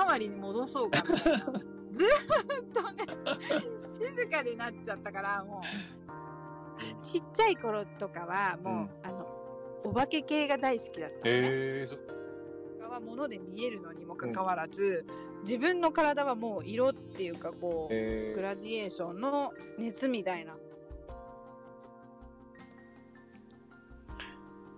[0.00, 1.38] まわりに戻そうかみたいな
[1.92, 3.04] ずーっとね
[3.86, 9.26] 静かになっちゃったからもうちっちゃい頃とかはもう、うんあの
[9.82, 11.96] お化け系が大好きだったのね、えー、そ
[12.78, 15.06] 他は物で見えるのにもかかわらず、
[15.42, 20.56] 自分の体はもう色っていうかこう、えグラディエーションの熱みたいなー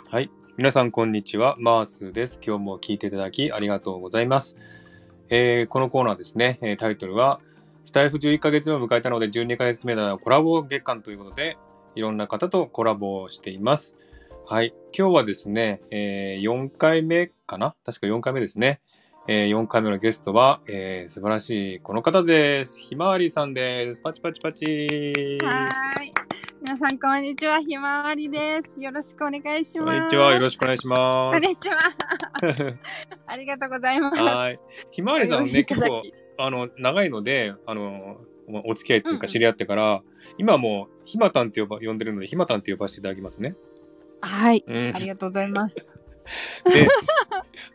[0.09, 0.31] はい。
[0.57, 1.57] 皆さん、こんにちは。
[1.59, 2.39] マースです。
[2.45, 4.57] 今日も聞いていただきありがとうございます。
[5.35, 7.41] えーこのコーナーですね、えータイトルは、
[7.85, 11.57] スタイフ11ヶ月目を迎えたので、12ヶ月目のコラボ月間ということで、
[11.95, 13.97] いろんな方とコラボをしています。
[14.45, 14.75] はい。
[14.95, 17.75] 今日はですね、えー4回目かな？
[17.83, 18.83] 確か4回目ですね。
[19.27, 22.83] えー4回目のゲストは、えー素晴らしいこの方です。
[22.83, 24.03] ひまわりさんです。
[24.03, 25.39] パチパチパチ。
[25.45, 26.13] はい
[26.63, 30.33] 皆さんこんにちはひまわりですよろしくお願いしますこんにちは。
[30.33, 31.77] よろしくお願いしまこんにちは
[33.27, 34.23] ありがとうございますす。
[34.23, 34.61] はい。
[34.91, 40.03] ひまわりさんね、結構き、あの、長いので、あの、おお付き合いっていううんうんか知り合ってから、
[40.39, 43.53] 今はもう、ひまたんって呼ば呼んでるので、ひまたんって呼ばせていただきますね。
[44.21, 44.99] はいうんあ。
[44.99, 45.77] りがとうございます
[46.67, 46.89] で、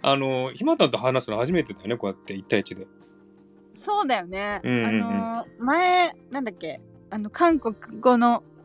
[0.01, 2.87] あの、ひまたんと話すの初めてだよね、こうやって1対1で。
[3.73, 6.81] そうだよね、うんうんうんあのー前なんだっけ？
[7.09, 8.56] あの韓国語の、ね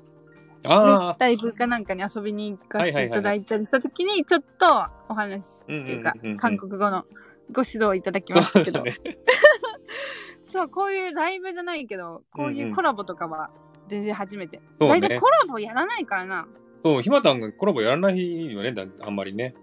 [0.67, 4.67] あ、ライブかなんかに遊びに行かせていただいたりした時にちょっと
[5.09, 7.05] お話っていうか韓国語の
[7.51, 8.95] ご指導をいただきましたけど、ね
[10.41, 13.51] そうこういうライブじゃないけどこういうコラボとかは
[13.89, 16.49] 全然初めて、大体コラボやらないからな。
[16.85, 19.55] そう、ひまたんがコラボやらないよね、だあんまりね。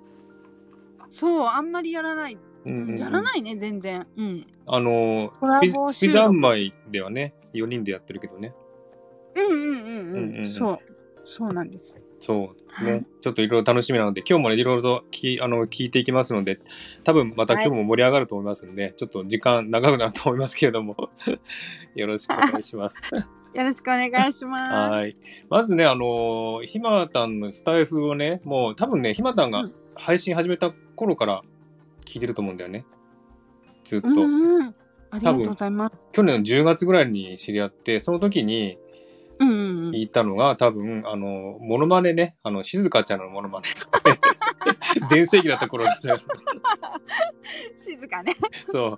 [1.09, 2.97] そうあんまりやらない、うんうんうん。
[2.97, 4.07] やらないね全然。
[4.15, 4.47] うん。
[4.67, 5.31] あの
[5.87, 8.53] スピ、ザンマイではね、4人でやってるけどね。
[9.35, 10.49] うんうんうんうん,、うんうんうん。
[10.49, 10.79] そう
[11.29, 16.59] そうなんですそうね、はいちょっといろいろ楽しみなので、今日もね、いろいろときあの聞いていきますので、
[17.03, 20.95] 多分また今日も盛り上がると思いますんで、ちょっと時間長くなると思いますけれども、
[21.95, 23.03] よろしくお願いします。
[23.53, 25.17] よろしくお願いしますはい。
[25.49, 31.41] まずね、あのーひまたんのスタイフをね、もう多分ね、ひまたんがうん配信始めた頃から
[32.05, 32.85] 聞いてると思うんだよね。
[33.83, 34.07] ずっと。
[34.07, 34.73] うんうん、
[35.11, 36.07] ありがとうございます。
[36.11, 38.77] 去年の10月ぐらいに知り合って、その時に。
[39.39, 43.67] 聞いたのが、多分、あの、モノマネね、あの、静香ちゃんのモノマネ。
[45.09, 46.19] 全盛期だった頃だったよ
[47.75, 48.35] 静かね。
[48.67, 48.97] そう。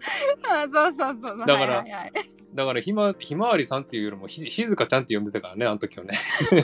[0.49, 1.37] あそうそうそう。
[1.37, 2.11] だからはいはいはい、
[2.53, 6.13] だからひま、ひまわりさんっていうよりもひ、静香ちゃんって呼んでたからね、あの時はね。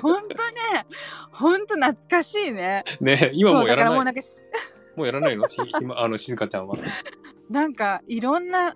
[0.01, 0.35] ほんとね、
[1.31, 2.83] ほんと懐かしいね。
[2.99, 3.95] ね、今もうやらない。
[3.95, 4.13] もうな
[4.95, 5.47] もうやらないの？
[5.47, 6.75] ひひま、 あの、静香ちゃんは。
[7.49, 8.75] なんかいろんな、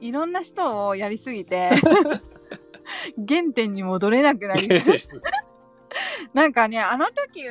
[0.00, 1.70] いろんな人をやりすぎて、
[3.16, 4.68] 原点に戻れなくなり、
[6.34, 7.44] なんかね、あの時、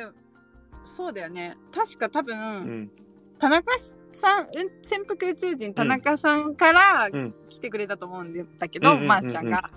[0.84, 1.56] そうだよね。
[1.72, 2.90] 確か多分、うん。
[3.38, 3.72] 田中
[4.12, 4.48] さん、うん
[4.82, 9.70] 潜伏宇宙人田中さんからうん来てくれたと思うんだけど、マースちゃんが。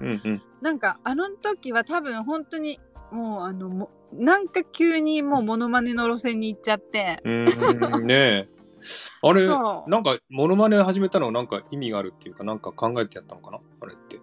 [0.61, 2.79] なんかあの時は多分本当に
[3.11, 7.21] もうあのもなんか急にもうモノマネの路線に行っちゃって。
[7.23, 8.47] ねえ。
[9.21, 13.57] あれ、なんか、モノマネ始めたのはなんか意味があるっていうか、なんか考えてやったのかな？
[13.79, 14.19] あれって。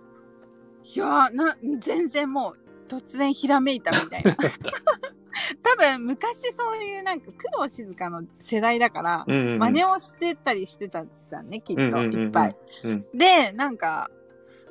[0.95, 2.55] いやーな全然もう
[2.89, 4.37] 突然ひらめいたみたいな。
[5.63, 9.59] 多分昔そういうなんか工藤静香の世代だから、うんうんうん。
[9.59, 12.57] 真似をしてたりしてたじゃんねきっといっぱい。
[12.85, 13.07] うん。
[13.15, 14.11] でなんか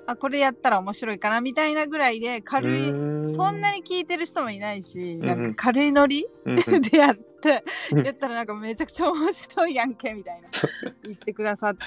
[0.09, 2.85] あこれやったら面白いかなみたいなぐらいで軽い、
[3.35, 5.25] そんなに聞いてる人もいないし、んうん。
[5.25, 6.25] なんか軽いノリ、
[6.91, 8.05] でやって、うん。
[8.05, 10.49] やったらなんかめちゃくちゃ面白いやんけみたいな
[11.03, 11.83] 言ってくださって。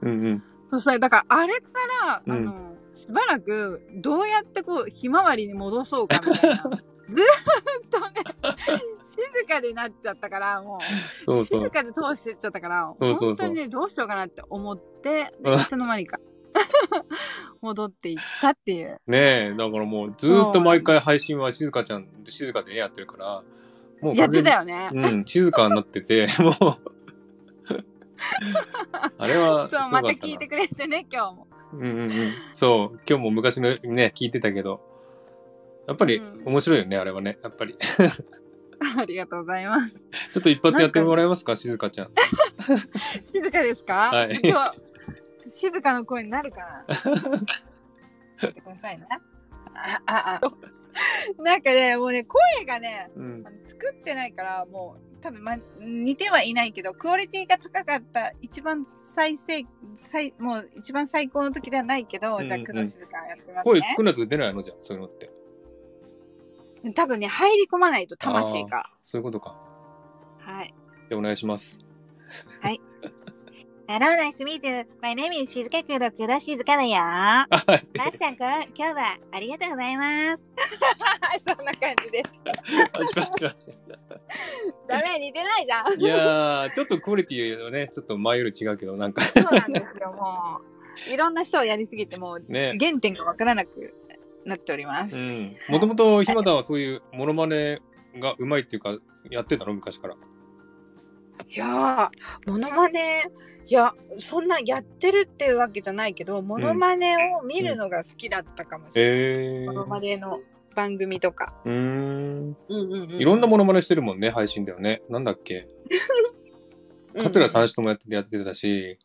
[0.00, 0.42] うんうん。
[0.70, 1.70] そうそれだからあれか
[2.04, 2.32] ら、うん。
[2.32, 6.56] あのしばらくどうやってこうひまわりに戻そうかみたいな
[7.08, 11.70] ずーっとね静かになっちゃったからもうそうそう静。
[11.70, 16.18] かで通してっちゃったからそうそうそう本当にねどうしようかなって思って いつの間にか
[17.60, 23.42] 戻っていったっていうねえ、だからもうずーっと毎回配信は静香ちゃん、静かでね、やってるから、
[24.00, 24.58] もうやってたよ。
[24.60, 26.54] よね、うん、静かになってて、もう、
[29.18, 29.68] あれは。
[29.68, 32.10] そうまた聞いてくれてね今日もうんうんうん。
[32.52, 34.80] そう、今日も昔のね、聞いてたけど、
[35.86, 36.44] やっぱりうん。
[36.46, 37.76] 面白いよね、あれはね、やっぱり。
[38.96, 39.94] ありがとうございます。
[40.32, 42.08] ちょっと一発やってもらえますか、静香ちゃん。
[43.22, 44.40] 静かですか、はい。
[44.42, 44.80] 今日
[45.38, 46.86] 静かな声になるかな？
[48.40, 49.06] 言ってくださいね。
[49.74, 50.52] あああ
[51.38, 53.44] なんかねもうね声がねうん。
[53.64, 62.46] 作ってないからもう多分、ま、似てはいないけどクオリティが高かった一番最盛最もう一番最高の時ではないけど、うんうん。
[62.46, 63.80] じゃあ工藤静香やってますね。
[63.80, 64.62] 声作らないと出ないの？
[64.62, 65.30] じゃん、そういうのって。
[66.94, 68.90] 多分ね入り込まないと魂が。
[69.02, 69.58] そういうことか。
[70.38, 70.74] はい。
[71.10, 71.78] で、お願いします。
[73.92, 74.86] Hello, nice to meet you.
[75.02, 76.94] My name is 静かくどくど静かだよ。
[76.94, 80.48] まーちゃんくん、今日はありがとうございます。
[81.44, 82.32] そんな感じです。
[82.92, 83.70] パチパチパチ。
[84.86, 86.00] ダメ、似てないじゃん。
[86.00, 90.60] いやー、ちょっとクオリティはね、ちょっと前より違うけど、なんかそうなんですよ、も
[91.08, 91.12] う。
[91.12, 92.76] いろんな人をやりすぎて、もうね。
[92.78, 93.92] 原点がわからなく
[94.44, 95.16] なっております。
[95.16, 95.56] うん。
[95.68, 97.80] もともと、ひまたはそういうモノマネ
[98.20, 98.96] がうまいっていうか、
[99.30, 99.74] やってたの？
[99.74, 100.14] 昔から。
[101.48, 103.24] いやー、モノマネ、
[103.66, 109.44] いや、そんなやってるっていうわけじゃないけど、モノマネを見るのが好きだったかもしれない。
[109.62, 109.86] えモノー。
[109.88, 110.40] マネの
[110.74, 111.54] 番組とか。
[111.64, 111.76] うーん。
[111.76, 113.10] うんうんうん。
[113.12, 115.02] いろんなモノマネしてるもんね、配信だよね。
[115.08, 115.66] なんだっけ？
[117.16, 118.96] 桂三種ともやっててやってたし、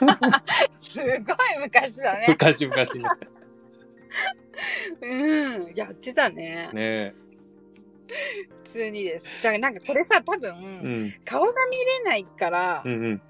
[0.78, 1.16] すごい
[1.60, 2.26] 昔だね。
[2.30, 2.86] 昔々ね。
[5.02, 6.70] うん、やってたね。
[6.72, 7.14] ね
[8.64, 9.42] 普通にです。
[9.42, 11.14] だからなんかこれさ、多分、うん。
[11.24, 13.22] 顔が見れないからうんうん。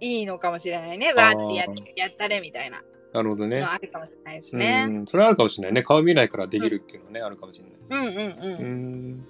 [0.00, 1.12] いいのかもしれないね。
[1.12, 1.66] わーってや
[1.96, 2.82] やったれみたいな
[3.12, 3.70] なるほどねの。
[3.70, 4.86] あるかもしれないですうね。
[4.86, 5.06] ん。
[5.06, 5.82] それはあるかもしれないね。
[5.82, 8.06] 顔見ないからできるっていうのはね、あるかもしれない。
[8.06, 9.10] うんうんううん。
[9.14, 9.26] ん。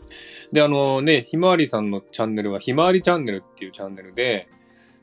[0.53, 4.49] で、あのね、ひまわりさんのチャンネルは、ひまわりチャンネルっていうチャンネルで、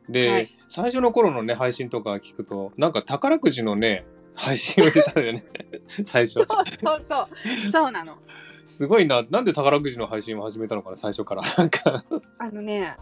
[0.10, 4.06] で、はい最初の頃のね、配信とか聞くと、なんか宝くじのね、
[4.36, 5.44] 配信をしてたんだよね、
[6.04, 6.34] 最初。
[6.34, 7.72] そうそうそう。
[7.72, 8.18] そうなの。
[8.68, 11.42] すごいな、なんで宝くじの配信を始めたのかな、最初から。
[11.58, 12.04] なんか、
[12.38, 12.98] あのね、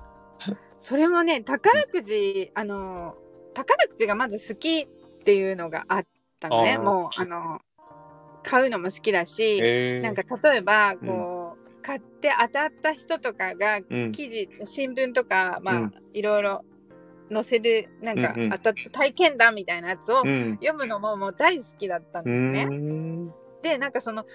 [0.78, 3.16] それもね、宝くじ、あの、
[3.56, 6.06] 宝くじがまず好きっていうのがあっ
[6.40, 6.78] たのね。
[6.78, 7.62] もう、あの、
[8.44, 16.64] 買うのも好きだし、えー、なんか例えば、こう、買って当たった人とかがうん、記事、新聞とか、まあ、うんいろいろ
[17.32, 20.58] 載せる、なんかうんうん当たった体験談みたいなやつをうん。
[20.62, 22.66] 読むのももう大好きだったんうですね。
[22.66, 23.34] ーん。
[23.64, 24.26] で、なんかその、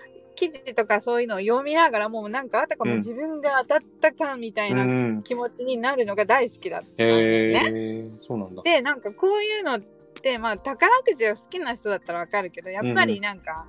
[0.41, 5.23] 記事とかそういうのを読みながらもうなんかあたかもうん自分が当たったかみたいうなん。
[5.23, 7.73] 気持ちになるのが大好きだったんですね。
[7.75, 8.63] えー、そうなんだ。
[8.63, 9.81] でなんかこういうのっ
[10.23, 13.67] てまあ宝くじが好きな人だったらわかるけどやっぱりなんか、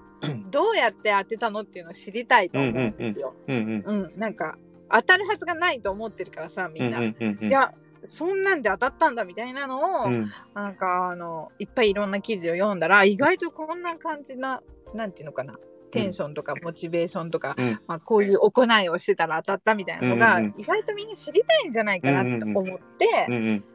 [0.49, 3.35] どうやって当てたのっていうのを知りたいと思うんですよ。
[3.47, 4.57] うんなんか
[4.89, 7.03] 当たるはずがないと思ってるからさみんな。
[7.03, 7.15] い
[7.51, 14.63] やそんなんで当たったんだみたいなのを、うん、なんかあのいっぱいいろんな記事を読んだら意外とこんな感じな
[14.95, 15.53] なんていうのかな
[15.91, 22.65] テンションとかモチベーションとか、うんまあ、こういう行いをしてたら当たったみたいなのが、うんうん意外とみんな知りたいんじゃないかなと思っ
[22.97, 23.59] て、うんうん。
[23.59, 23.65] で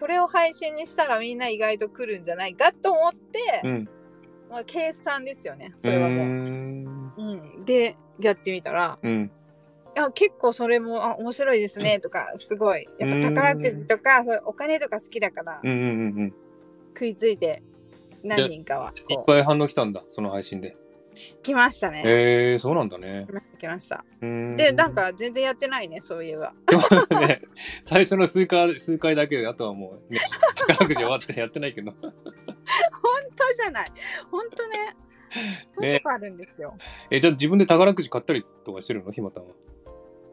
[0.00, 3.88] これを配信にしたらみんな意外と来るんじゃないかと思って、うん。
[4.50, 6.18] まあ、計算ですよねそれはもう。
[6.18, 9.30] うーんうん、でやってみたらうん。
[9.96, 16.34] いや結構それもあ面白いですねとかすごいやっぱ宝くじとかお金とか好きだからうんうんうんうん。
[16.94, 17.62] 食いついて
[18.24, 20.76] 何人かはいっぱい反応来たんだ、その配信で。
[21.42, 22.02] 来ましたね。
[22.04, 23.26] へえー、そうなんだね
[23.58, 23.66] 来。
[23.66, 26.52] ましたでなん、か全然やってないねそういえば。
[27.20, 27.40] ね、
[27.82, 30.20] 最初の数回数回だけで、あとはもう、ね、
[30.68, 31.92] 宝くじ終わってやってないけど。
[31.92, 32.12] 本
[33.34, 33.86] 当じゃない。
[34.30, 34.96] 本当ね。
[35.80, 36.76] ねね、あるんですよ。
[37.10, 39.10] え、じゃあ自分で宝くじ買ったりとかしてるの？
[39.10, 39.54] ひまたんは。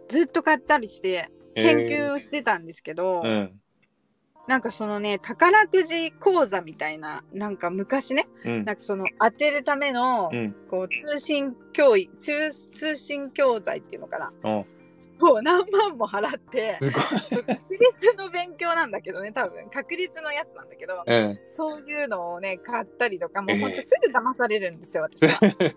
[0.10, 3.63] ずっと買ったりして研究をしてたんですけど、えー
[4.48, 8.52] なんかそのね宝くじ講座みたいななんか昔ねうん。
[8.52, 10.56] うんなんかその当てるための、うん。
[10.70, 14.64] こう通信教育通通信教材っていうのかなあ
[15.20, 16.78] そう何万も払って。
[16.80, 16.94] 確
[17.74, 25.30] 率の勉強なんだけどね多分確率のやつなんだけどえそういうのをね買ったりとかもうええほんとすぐ騙されるんですよ私は。
[25.40, 25.76] ー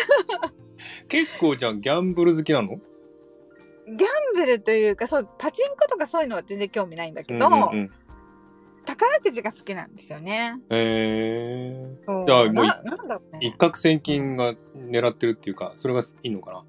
[1.08, 2.78] 結構じゃあギャンブル好きなの？
[3.86, 3.98] ギャン
[4.34, 7.90] ブルというかそうパチンコとかそういうのは全然興味ないんだけど、うんうんうん
[8.84, 10.60] 宝くじが好きなんですよね。
[10.70, 13.56] えそうじゃあもういななんだろうー、ね一。
[13.56, 16.64] 攫千金が狙ってるっていうか、それがいいのかな？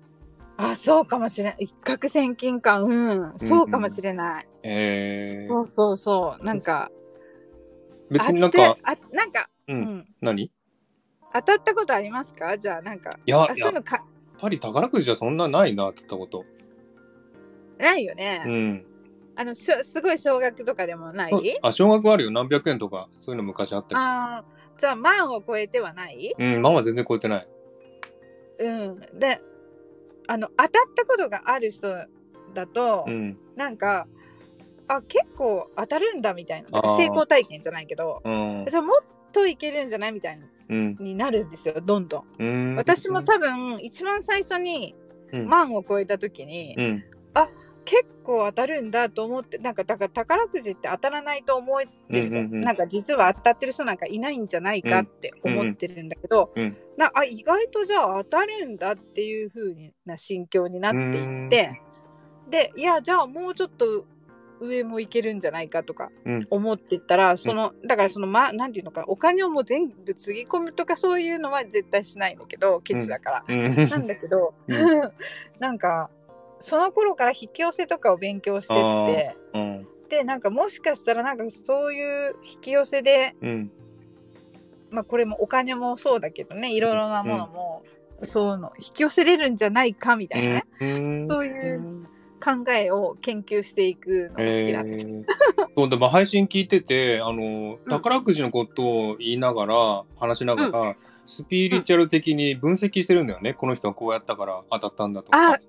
[0.72, 1.56] あそうかもしれない。
[1.60, 4.48] 一攫千金かうんそうかもしれない。
[4.64, 6.90] えーそうそうそうなんか
[8.10, 10.44] 別になんかあなんか、う、うんん、何？
[10.44, 10.52] い
[11.34, 12.58] 当たったことありますか？
[12.58, 14.04] じゃあなんかや、あそういやっうのか
[14.40, 16.44] ぱり宝くじはそんなないなって言ったこと。
[17.78, 18.44] ないよね。
[18.46, 18.86] うん。
[19.38, 21.32] あのしょすごい少額とかでもない？
[21.62, 22.32] あ、少額はあるよ。
[22.32, 23.96] 何百円とか、そういうの昔あったり。
[23.98, 26.34] あーじゃあ万を超えてはない？
[26.38, 27.50] うん、ママは全然超えてない。
[28.60, 29.00] うん。
[29.20, 29.42] で
[30.28, 31.94] あの当たったことがある人
[32.54, 33.38] だと、うん。
[33.56, 34.08] なんか
[34.88, 38.66] あ結構当たるんだみたいな成功体験じゃないけどうん。
[38.70, 40.40] じゃあもっといけるんじゃないみたい
[40.70, 40.98] うん。
[41.00, 42.44] になるんですよどんどん。
[42.44, 42.76] うん。
[42.76, 44.96] 私も多分一番最初に
[45.32, 45.48] うん。
[45.48, 47.04] 万を超えた時に、うん。
[47.86, 52.62] 結構当たるんだと思ってなんかだから宝くじって当たらないと思ってるじゃん,、うんうんうん。
[52.62, 56.64] なんか実は当たってる人なんかいないんじゃないかって思ってるんだけど、うん。
[56.64, 56.78] うん。
[56.98, 61.82] なあ意外とじゃあ当たるんだっていう風な心境になっていって
[62.50, 64.06] でいやじゃあもうちょっと
[64.62, 66.48] 上もいけるんじゃないかとかうん。
[66.50, 73.76] 思ってたら、そのだからそのまなんていうのかお金をもう全部つぎ込むとかそういうのは絶対しないんだけどケチだから、うん。
[73.76, 74.72] なんだけど、う
[75.60, 76.10] なんか
[76.60, 79.36] その頃から引き寄せとかを勉強してって。
[79.54, 79.88] うん。
[80.10, 83.72] でなんかもしかしたらなんかそういう引き寄せでうん。
[84.92, 87.84] まあこれもお金もそうだけどねいろいろなものも、
[88.24, 91.28] そうの引き寄せれるんじゃないかみたいなね、うん。
[91.28, 92.08] そういう
[92.44, 95.08] 考えを研究していくのが好きなんです。
[95.08, 95.26] えー。
[95.76, 100.96] そうでも配信聞いててあの宝くじのことを言いながら、話しながら、
[101.26, 105.54] スピリチュアル的に分析してるんだよね、この人はこうやったから当たったんだとか。
[105.54, 105.60] あ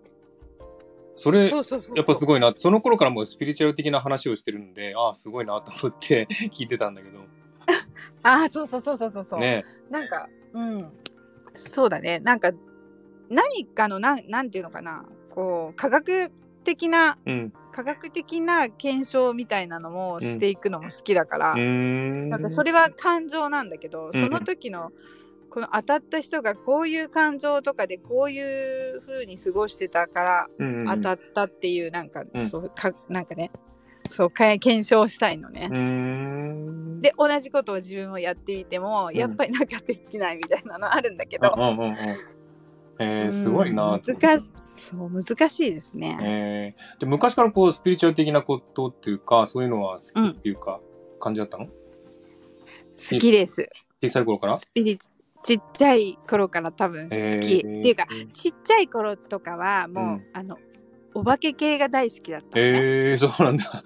[1.17, 2.53] それやっぱすごいな。
[2.55, 7.21] その頃からもうスピリチュアル的な話をしてるんでああすごいなと思って 聞いてたんだけど。
[8.23, 9.65] あそうそうそうそうそうそう、ね。
[9.91, 10.93] なんかうん。
[11.55, 12.21] そうだね。
[12.21, 12.53] なんか
[13.31, 15.05] 何かのなんなんていうのかな。
[15.31, 16.31] こう科学
[16.65, 17.53] 的なうん。
[17.73, 22.29] 科学的な検証みたいなのもしていくのも好きだから、うーん。
[22.31, 24.93] なんかそれは感情なんだけど、その時の
[25.51, 28.41] この当たった人がこういう感情とかでこうい
[28.97, 30.49] う風に過ごしてたから
[30.87, 32.47] 当たったっていうなんか、うん。
[32.47, 33.51] そうかなんかね
[34.09, 35.69] そうか検証したいのね。
[37.01, 39.15] で同じことを自分もやってみても、ん。
[39.15, 41.97] やっぱりなんかできないみたいなのあるんだけど、うんうんうんうん。
[42.99, 43.95] えー、すごいな。
[43.95, 46.19] うん難しそう難しいですね。
[46.23, 50.81] えー、で昔からこうスピリチュアル的なことっていうかそういうのは好きっていうか、
[51.21, 51.67] 感じだったの？
[51.67, 51.73] 好
[53.19, 53.69] きです。
[54.03, 54.59] 小さい頃から？
[54.59, 55.09] スピリチ
[55.47, 57.79] ちっちゃい頃から多分好き、えー。
[57.79, 60.27] っていうかちっちゃい頃とかはもう、うん。
[60.33, 60.59] あの
[61.15, 62.73] お化け系が大好きだったのね。
[62.75, 63.85] えー、そうなんだ。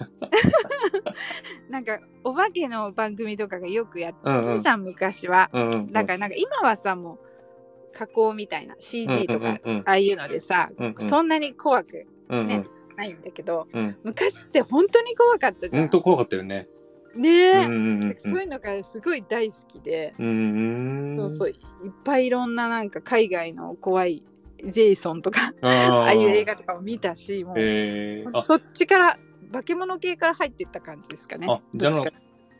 [1.69, 4.81] なんかお化けの番組とかがよくやってうんうん。
[4.85, 5.50] 昔は。
[5.52, 11.09] うんうんだからなんか今はさもう加工みたいな CG とか、うんうんうんああいうのでさ、うんうん。
[11.09, 12.47] そんなに怖くうんうん。
[12.47, 12.64] ね
[12.97, 13.97] ないんだけどうん。
[14.02, 15.83] 昔って本当に怖かったじゃん。
[15.83, 16.71] ほんと怖かったよね
[17.17, 21.57] ねえ、うんうんうんそういうのがすごい大好きで、うんうんそうそういっ
[22.05, 24.23] ぱいいろんななんか海外の怖い
[24.64, 28.43] ジェイソンとかあああいう映画画とかを見たしもう、えー、あ。
[28.43, 29.19] そっちから
[29.52, 31.47] 化け物系から入っていった感じですかね。
[31.49, 31.93] あじゃあ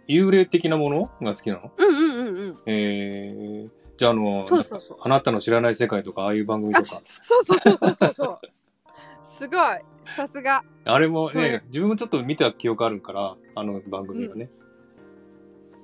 [0.09, 1.73] 幽霊的なものが好きなの？
[1.77, 2.57] うんうんうんうん。
[2.67, 4.99] えー、じゃああのそうそうそう。
[5.03, 7.01] あなたの知らない世界とかああいう番組とか。
[7.05, 8.39] そうそうそうそうそうそう。
[9.39, 9.61] すごい
[10.17, 10.65] さすが。
[10.85, 14.51] あれもね自分もちょっと見た記憶あるからあの番組はね、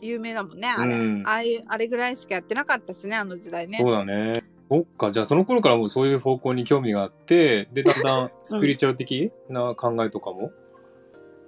[0.01, 1.23] 有名だもんねあれ、うん。
[1.27, 3.79] ああいうあれぐらいしかやってなかったしねあの時代ね。
[3.81, 4.43] そうだね。
[4.69, 10.51] そっかじゃあその頃からもうそういう方向に興味があってでだんだん スピリチュアル的な考えとかも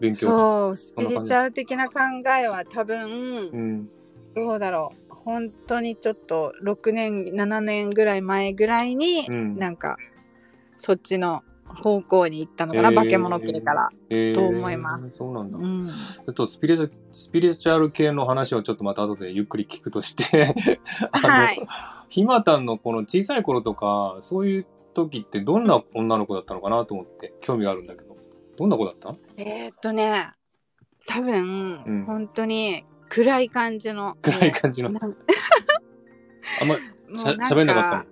[0.01, 1.15] 勉強そうスそんな感じ。
[1.15, 1.95] ピリチュアル的な考
[2.41, 3.89] えは多分、うん。
[4.35, 5.15] どうだろう。
[5.15, 9.57] 本当にちょっと6年7年ぐらい前ぐらいに、うん。
[9.57, 9.97] なんか
[10.77, 12.95] そっちの方向に行ったのかな、えー。
[12.95, 14.35] 化け物系から、えー。
[14.35, 15.11] と思います。
[15.11, 20.55] そうなんだ、うん、ちょっとスピリチュスピリチュアル系の話をちょっとまた後でゆっくり聞くとして
[22.09, 28.17] ひまたんのこの小さい頃とかそういう時ってどんな女の子だったのかなと思って興味があるんだけど。
[28.57, 29.15] どんな子だった？
[29.37, 30.33] えー、っとね
[31.07, 32.05] 多分、うん。
[32.07, 34.17] 本当に暗い感じの。
[34.21, 34.89] 暗い感じの。
[34.89, 34.95] あん
[36.69, 38.07] ましゃもうなんなかった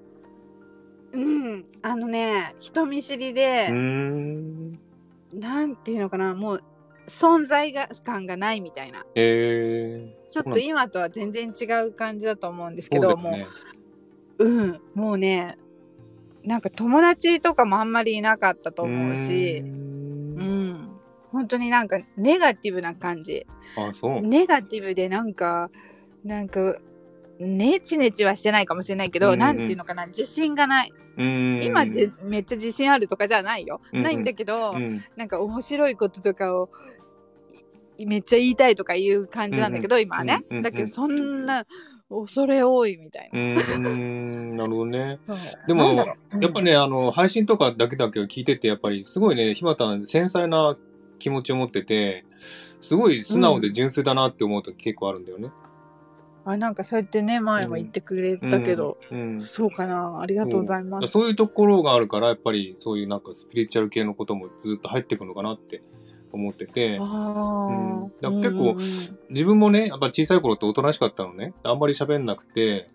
[1.16, 1.64] うん。
[1.82, 6.62] あのね人見知りで、なんていうのかなもう
[7.06, 9.04] 存在が感がないみたいな。
[9.14, 13.32] えー、ちょっと今とは全然違う感じだと思うんですけど、も
[14.38, 14.80] そうううん。
[14.94, 15.56] もうね
[16.44, 20.90] なんか友達とかもあんまりいなかったと思うしうん。
[21.32, 23.46] 本当になんかネガティブな感じ。
[23.76, 24.20] あそう。
[24.20, 25.70] ネガティブでなんか
[26.24, 26.78] なんか
[27.38, 29.38] ネチネチはしてないかもしれないけど、うんうん。
[29.40, 31.62] なんていうのかな自信がない、うーん。
[31.64, 33.98] 今じめっちゃ自信あるとかじゃないよ、うん。
[33.98, 35.02] うんないんだけど、うん。
[35.16, 36.70] なんか面白いこととかを
[37.98, 41.64] いめっちゃ言いたいとかいう感じなんだけど、今はね、うんうんだけどそんな
[42.08, 44.56] 恐れ多いみたいうな、ーん。
[44.56, 45.18] なるほどね。
[45.66, 46.06] でも
[46.40, 50.76] やっぱね、あの、配信とかだけだけを聞いてて、やっぱりすごいね、ひまたん繊細な
[51.18, 52.24] 気持ちを持ってて、
[52.80, 55.50] すごい素直で純粋だなって思うと結構あるんだよね。
[56.48, 59.40] あなんかそうやってね前も言ってくれたけど、うん。
[59.40, 60.20] そうかな。
[60.20, 61.28] ありがとうございます、そう。
[61.28, 65.82] いうところがあるから、やっぱりそういうなんかスピリチュアル系のこともずっと入ってくるのかなって
[66.32, 67.68] 思ってて、あ
[68.22, 68.40] うん。
[68.40, 68.76] 結構うんうん
[69.28, 71.52] 自分もね、やっぱ小さい頃っておとなしかったのね。
[71.64, 72.86] あんまり喋んなくて、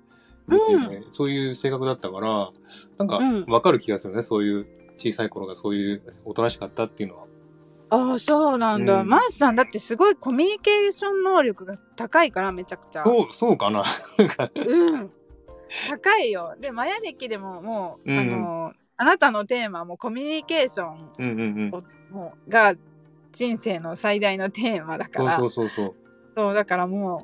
[0.47, 1.05] でうん。
[1.11, 2.51] そういう性格だったから、
[2.97, 3.45] なんかうん。
[3.47, 4.65] わかる気がするね、そういう
[4.95, 7.25] 小さい頃がそういうおとなしかったっていうのは。
[7.91, 9.07] ああそうなんだ、うん。
[9.07, 13.03] マースさんだってすごいコミュニケーション能力が高いからめちゃくちゃ。
[13.03, 13.83] そう、そうかな。
[14.65, 15.11] うん。
[15.89, 16.55] 高いよ。
[16.59, 18.19] でマヤ歴でももう、うん。
[18.19, 21.75] あのあなたのテーマもコミュニケーションうんうんうん。
[21.75, 22.75] をもうが
[23.33, 25.37] 人生の最大のテーマだから。
[25.37, 25.95] そうそうそうそう。
[26.37, 27.19] そうだからもう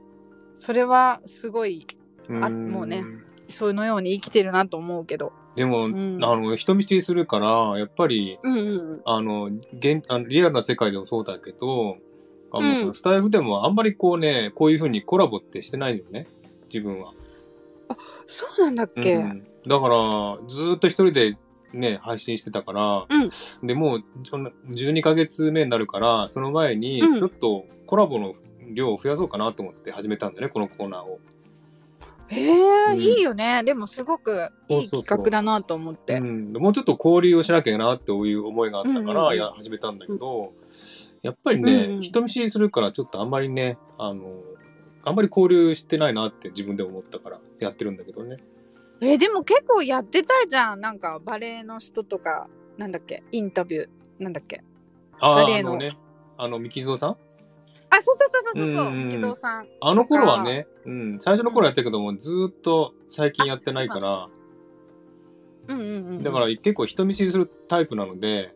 [0.59, 1.87] それはすごい
[2.29, 2.67] あん。
[2.67, 3.05] もうね
[3.47, 6.23] そのように生きてるなと思うけどでも、ん。
[6.23, 9.01] あの人見知りするからやっぱりうんうん。
[9.05, 11.97] あの現あのリアルな世界でもそうだけど
[12.51, 12.93] あの、うん。
[12.93, 16.27] スタイフでもあんまりこうねこういうふうにコラボってしてないよね
[16.71, 17.11] 自分は。
[18.27, 19.47] そうなんだっけ、うん。
[19.67, 21.37] だからずーっと一人で
[21.73, 23.07] ね配信してたから、
[23.63, 27.17] でもうその12ヶ月目になるからその前にうん。
[27.17, 28.35] ちょっとコラボの
[28.73, 31.19] 量を増やそうかなと思って始めたんだよねこのコーナーを。
[32.29, 32.99] へえ、うん。
[32.99, 33.63] いいよね。
[33.63, 34.89] でもすごくいいそうそう。
[34.89, 36.15] そう企画だなと思って。
[36.15, 40.53] うん、もうちょっと交流をしなきゃなっていう思いがあったからや始めたんだけど、
[41.21, 42.01] やっぱりね、うんうん。
[42.01, 44.41] 人見知りするからちょっとあんまりねあの
[45.03, 48.37] あんまり交流してないなって自分で思ったからやってるんだけどね。
[48.99, 50.81] えーでも結構やってたじゃん。
[50.81, 53.23] なんかバレエの人とかなんだっけ？
[53.31, 53.87] インタビュー。
[54.19, 54.63] なんだっけ？
[55.19, 55.71] あレエの。
[55.71, 55.97] あのね
[56.37, 57.17] あの三木蔵さん？
[57.89, 58.75] あそうそうそうそうそう。
[58.75, 59.03] そううんうん。
[59.03, 59.67] うん木蔵さん。
[59.81, 64.29] あの頃はね、うん、最初の頃やったけども、ずーっと最近やってないから、
[65.67, 65.89] うんうんう
[66.19, 66.23] ん。
[66.23, 68.49] だから結構人見知りするタイプなので、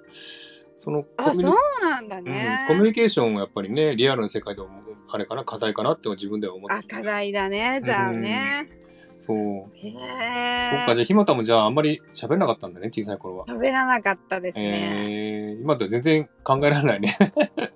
[0.77, 2.65] そのコミュニあそうなんだね。
[2.69, 4.69] うん、コミュニケーションをやっぱりね、リアルな世界でも
[5.11, 8.69] あれかな、課題かなって自分では思ってあ課題だねじゃあね、
[9.17, 9.37] そう。
[9.75, 13.45] へそっえか、じゃあ、ひまたもじゃああんまり喋れなかったんだね、小さい頃は。
[13.47, 17.15] 食べらなかったですね、えー、今では全然考えられないね。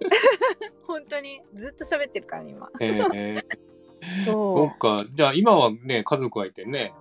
[0.88, 2.70] 本当にずっと喋ってるから今。
[2.80, 3.42] えー、
[4.26, 6.94] そそっか、じゃあ今はね、家族がいてね、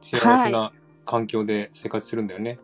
[0.00, 0.72] 幸せな
[1.04, 2.58] 環境で生活してるんだよね。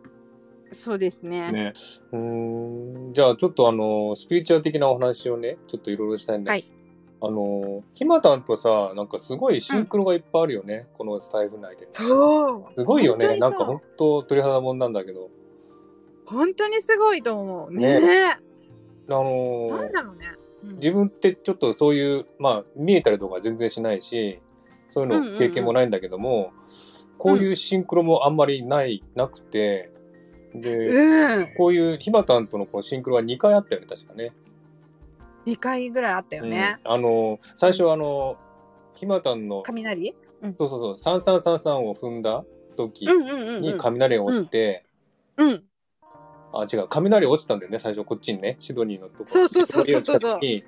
[0.71, 1.51] うそうですね。
[1.51, 1.73] ね。
[2.11, 6.79] うーん、じゃあちょっとあの、スピリチュアル的なお話をね、ちょっといろいろしたいんだけど、
[7.21, 11.87] あの、ひまたんとさ、なんかすごいシンクロがいっぱいあるよね、このスタイフ内で。
[11.91, 12.73] そう。
[12.77, 13.37] すごいよね。
[13.37, 15.29] なんか本当鳥肌もんなんだけど。
[16.25, 17.73] 本当にすごいと思う。
[17.73, 18.37] ね
[19.09, 20.27] あのなんだろうね、
[20.63, 20.75] うん。
[20.75, 24.39] 自分ってちょっとそういう、まあ、見えたりとか全然しないし、
[24.87, 26.51] そういうの経験もないんだけども、
[27.17, 29.91] こういうシンクロもあんまりない、なくて、
[30.53, 31.53] で、うん。
[31.55, 34.33] こういうひまたんとのこのシンクロは2回あったよね、確かね。
[35.45, 36.91] 2回ぐらいあったよね、うん。
[36.91, 38.37] あの、最初あの、
[38.95, 40.15] ひまたんの、雷？
[40.57, 42.43] そうそうそう、3333を踏んだ
[42.77, 43.77] 時うんうんうんにうん。
[43.77, 44.85] 雷が落ちて、
[45.37, 45.63] うん
[46.53, 49.29] あ、違う、雷落ちたんだよね、最初こっちにね、シドニーのとこ。
[49.29, 50.39] そうそうそうそうそう。
[50.39, 50.63] に。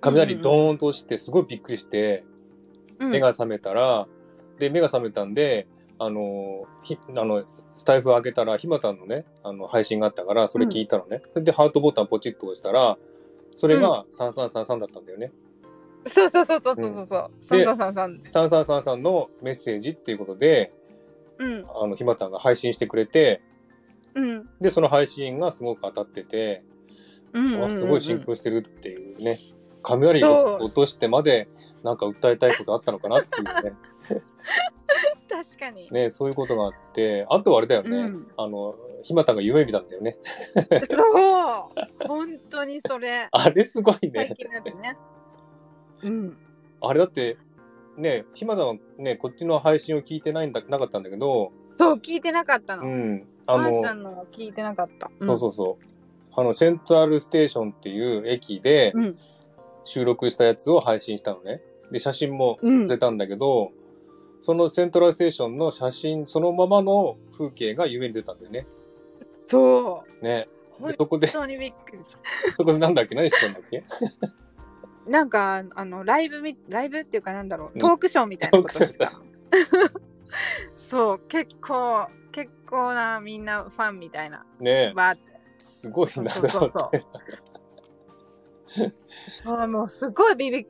[0.00, 2.24] 雷ドーンと落ちて、すごいびっくりして、
[2.98, 3.10] うん。
[3.10, 4.08] 目が覚めたら、
[4.58, 11.22] で、目が覚めたんで、あの、ひあのスタイフを開けたら、ひまたんのね、あの配信があったから、それ聞いたのね。
[11.34, 12.98] で、ハートボタンポチッと押したら、
[13.54, 15.30] それが3333だったんだよね。
[16.06, 17.58] そうそうそうそうそうそうそう。
[17.58, 20.72] でそうそうそうそう3333のメッセージっていうことで、
[21.38, 21.66] うん。
[21.68, 23.42] あの、ひまたんが配信してくれて、
[24.18, 24.48] うん。
[24.60, 26.64] で、その配信がすごく当たってて、
[27.32, 29.38] うんうんわすごいシンクロしてるっていうね。
[29.82, 31.48] 雷を落としてまで、
[31.82, 33.72] なんか訴えたいことあったのかなっていうね。
[35.28, 35.90] 確かに。
[35.90, 38.28] ね、そういうことがあって、あとはあれだよね、うん。
[38.36, 40.16] あの、ひまたが夢見たんだよね。
[40.90, 41.70] そ
[42.04, 42.08] う。
[42.08, 43.28] 本当にそれ。
[43.32, 44.34] あれすごいね。
[46.02, 46.36] うん。
[46.80, 47.36] あれだって、
[47.96, 59.18] ね、ひまたはね、こっちの配信を聞いてないんだ、なかったんだけど、そう聞いてなかったの、うん、あのマーシャ、ンの聞いてなかった、うん、そうそうそう、あの、セントラルステーションっていう駅でうん。
[59.84, 61.62] 収録したやつを配信したのね。
[61.90, 63.72] で、写真もうん出たんだけど、
[64.40, 68.66] そのセントラルステーションの写真そのままの風景が夢に出たんだよね。
[69.46, 70.24] そう。
[70.24, 70.46] ね。
[70.78, 71.40] 本でそこで、 そ
[72.64, 73.14] こでなんだっけ？
[73.14, 73.82] 何してたんだっけ？
[75.06, 77.70] なんかあのライブみライブっていうかなんだろう。
[77.72, 77.78] うん。
[77.80, 79.18] トークショーみたいなことした。
[80.76, 82.06] そう結構
[82.38, 84.46] 結構なみんなファンみたいな。
[84.60, 85.22] ねバーって。
[85.58, 86.90] すごいなそうそうそ
[88.78, 88.92] う。
[89.28, 90.66] そうもうすごいビビっ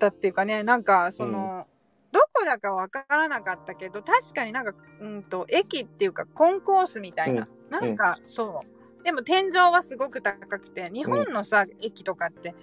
[0.00, 1.68] たっていうかねなんかその、
[2.10, 8.62] どこだかわからなかったけど確かになんかうんと駅っていうかコンコースみたいな、なんかそ
[9.00, 9.04] う。
[9.04, 12.56] でも天井はすごく高くて日本のさ、駅とかって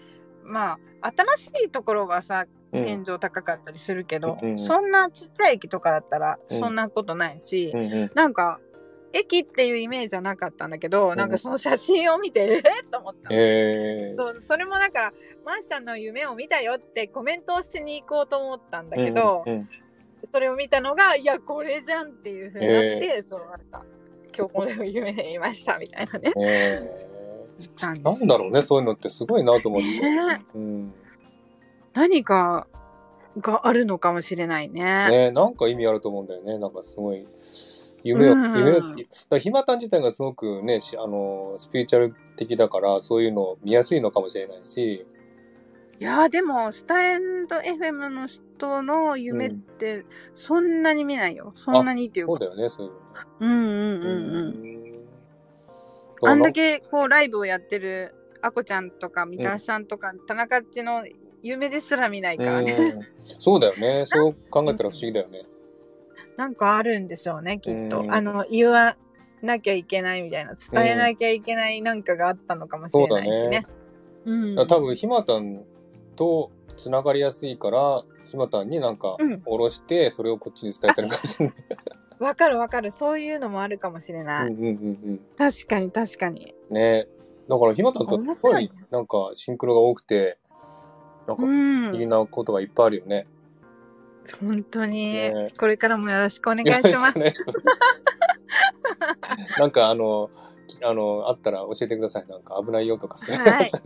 [0.44, 2.84] まあ新しいところはさうん。
[2.84, 6.60] 天井高かったりするけど、うんうんそんなちっちゃい駅とかだったらうん。
[6.60, 8.12] そんなことないし、うんうん。
[8.16, 8.60] なんか
[9.12, 11.18] 駅っていうイメージはなかったんだけど、ん。
[11.18, 13.36] なんかその写真を見て えー、と思ったの。
[13.36, 14.16] えー。
[14.16, 15.14] そうそれもだから
[15.46, 19.70] マーシャンの夢を見たよってコメントをしに行こうと思ったんだけど、うんうん
[20.32, 23.86] それを見たのがいやこれじゃんっていうふうになって、そうなんか
[24.38, 26.34] 今日これを夢で見ましたみたいなね。
[26.38, 26.82] え
[27.82, 30.46] なんー なんだろうねそういうのってすごいなと思って、ね。
[30.54, 30.94] うん、
[31.94, 32.68] 何か
[33.38, 34.84] があるのかもしれないね。
[35.10, 36.58] ねなんか意味あると思うんだよね。
[36.58, 37.26] なんかすごい
[38.04, 38.58] 夢を、うん。
[38.58, 38.82] 夢を、
[39.30, 45.06] だひまたん自体がすごくね、しあの、スピリチュアル的だから、そういうの見やすいのかもしれないし、
[46.00, 52.32] いやーでもスタンド FM の人の夢ってそんなに見ないよ、そんなにっていうか。
[52.32, 53.00] そうだよね、そういうの。
[53.42, 54.36] うんうんうん
[56.24, 56.30] うん。
[56.30, 61.04] あんだけこうライブをやってるあこちゃんとかみたらしさんとか、田中っちの
[61.42, 62.44] 夢ですら見ないか。
[62.44, 64.04] らね、うんそうだよね。
[64.08, 65.42] そう考えたら不思議だよね。
[66.38, 68.14] なんかあるんでしょうねきっと、うん。
[68.14, 68.98] あの言わ
[69.42, 73.66] なきゃいけないみたいな伝えなきゃいけないなんかがあったのかもしれないしね。
[74.26, 75.66] うんだから多分ひまたん
[76.16, 79.42] とつながりやすいから、ひまたんになんかうん。
[79.42, 81.56] 下ろして、それをこっちに伝えてるかもしれない。
[82.20, 82.92] わかるわかる。
[82.92, 84.68] そういうのもあるかもしれうない、んうんう
[85.12, 86.54] ん確かに確かに。
[86.70, 86.76] うん。
[86.76, 87.08] ね。
[87.50, 90.38] だからひまたんとすごいなんかシンクロが多くて、
[91.30, 93.26] なんか不うん思議なことがいっぱいあるよね。
[94.40, 97.20] 本当に、ねこれからもよろしくお願いします
[99.60, 100.30] なんかあの、
[100.68, 102.28] きあの、あったら教えてください。
[102.28, 103.72] なんか危ないよとかそうはい。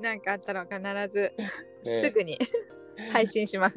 [0.00, 0.78] なんかあったら必
[1.12, 1.32] ず
[1.84, 2.38] ねすぐに
[3.12, 3.76] 配信します。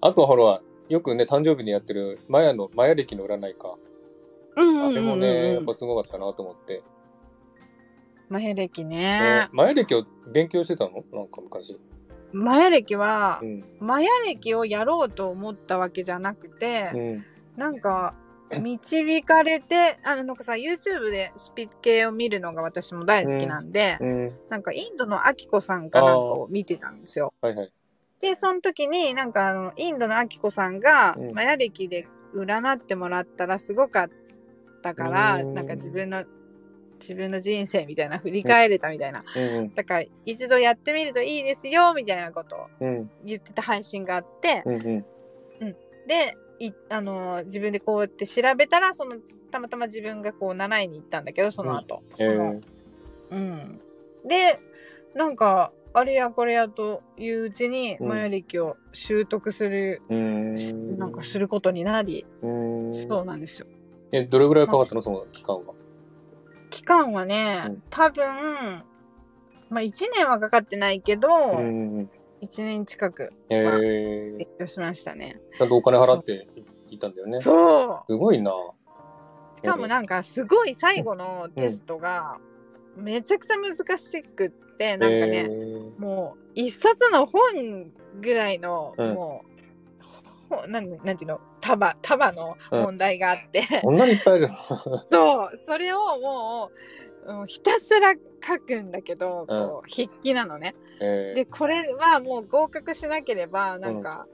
[0.00, 3.76] あとはほら、よくね、誕生日にやってるマヤの、マヤ歴の占いか。
[4.56, 6.82] うんあれもね、やっぱすごかったなと思って。
[8.28, 9.48] 前歴ねね。
[9.52, 11.04] マヤ歴を勉強してたの？
[11.12, 11.78] なんか昔。
[12.32, 13.64] 前歴はう、ん。
[13.80, 17.24] マヤ歴をやろうと思ったわけじゃなくて、うん。
[17.56, 18.14] なんか
[18.60, 24.32] 導かれて、あのなんかさ、YouTube でスピ系を見るのが私も大好きなんで、うん。
[24.50, 27.32] なんかインドのアキコさんかなんかを見てたんですよ。
[27.40, 27.70] はいはい。
[28.20, 34.10] で、その時になんかあの、インドのアキコさんがうん、マヤ歴で占ってもらったらすごかっ
[34.82, 36.24] たから、うんなんか自分の、
[37.00, 39.24] 自分の人生みたいな振り返れたみたいな。
[39.36, 42.88] うんだから一度やってみるといいですよみたいなことをうん。
[42.88, 43.10] うん。
[43.24, 45.04] 言ってた配信があって、うんうん。
[46.06, 49.16] で、いあのー自分でこうやって調べたら、その、
[49.50, 52.02] たまたま自分がこう習いに行ったんだけど、その後。
[52.18, 52.60] えその
[53.30, 53.80] うん。
[54.24, 54.60] で、
[55.14, 60.50] なんか、あれやこれやといううちに、うんマヤ歴を習得する、ー。
[60.50, 60.58] うん。
[60.58, 62.48] しなんかすることになり、う
[62.88, 62.94] ん。
[62.94, 63.66] そうなんですよ。
[64.12, 65.02] え、どれぐらいかかったの？
[65.02, 65.74] その期間は。
[66.70, 68.24] 期間はね、うん多分、
[69.70, 72.10] まあ1年はかかってないけど、うんうん。
[72.42, 75.36] 1年近くえ勉強しましたね。
[75.54, 75.58] ー。
[75.58, 76.46] ちゃんとお金払って
[76.88, 77.40] 行ったんだよね。
[77.40, 78.18] すそう。
[78.18, 78.52] ごいな。
[79.56, 82.38] しかもなんかすごい最後のテストが
[82.94, 89.44] めちゃくちゃ難しくって、なんかね、えーもう一冊の本ぐらいの、うんも
[90.50, 91.40] うほなんなんていうの？
[91.66, 94.54] 束束の問題があって、こんなにいっぱいあるの？
[95.10, 96.70] そうそれをも
[97.26, 100.74] ううんひたすら書くんだけど、こう筆記なのね。
[101.00, 104.26] えでこれはもう合格しなければなんか、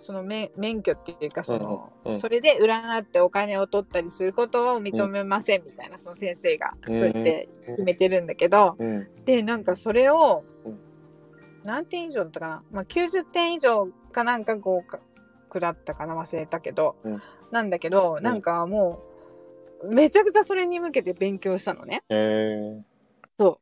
[0.00, 6.98] その免免許っていうかその、うんうんそれで占ってお金を取ったりすることを認めませんみたいな、その先生がうん。
[6.98, 9.24] そうやって決めてるんだけど、ーうん。
[9.24, 10.78] でなんかそれをうん。
[11.64, 15.02] 何点以上だったかな、まあ、90点以上かなんか合格
[15.60, 19.02] だったかな忘れたけど、うんなんだけどんなんかも
[19.82, 22.02] うめちゃくちゃそれに向けて勉強したのね。
[22.10, 22.82] え
[23.38, 23.60] そ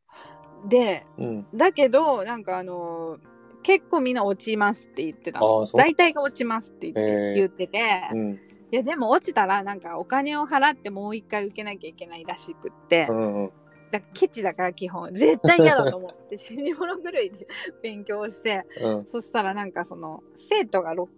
[0.65, 1.21] うでー。
[1.23, 1.47] うん。
[1.53, 5.65] だけどなんかあのー結構みんな落ちますって言ってたあの。
[5.65, 7.81] 大体が落ちますって言って,、へー言ってて、
[8.13, 8.33] うん。
[8.33, 8.39] い
[8.71, 13.51] やでも落ちたらなんかお金を払ってもう一回受けなきゃいけないらしくって、うんうん。
[13.91, 17.47] だケチだから基本絶対嫌だと思って 死に物狂いで
[17.81, 19.05] 勉強してうん。
[19.05, 21.09] そしたらなんかその生徒がろ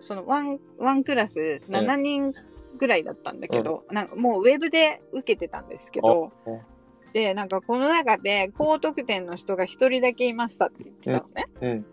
[0.00, 2.34] そのワンワンクラス7人
[2.78, 6.50] ぐらいだったんだけど、なんかもうウェブで受けてたんですけどあ
[7.12, 11.48] でなんかこの中で高得点の人が一人だけいましたって言ってたのね。
[11.60, 11.86] うん。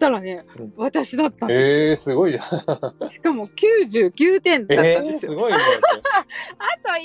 [0.00, 2.42] たらね、うん私だったのえー、すごいじゃん。
[3.06, 5.32] しかも99点だったんえー、ですよ。
[5.32, 5.58] すごいね。
[6.58, 6.98] あと1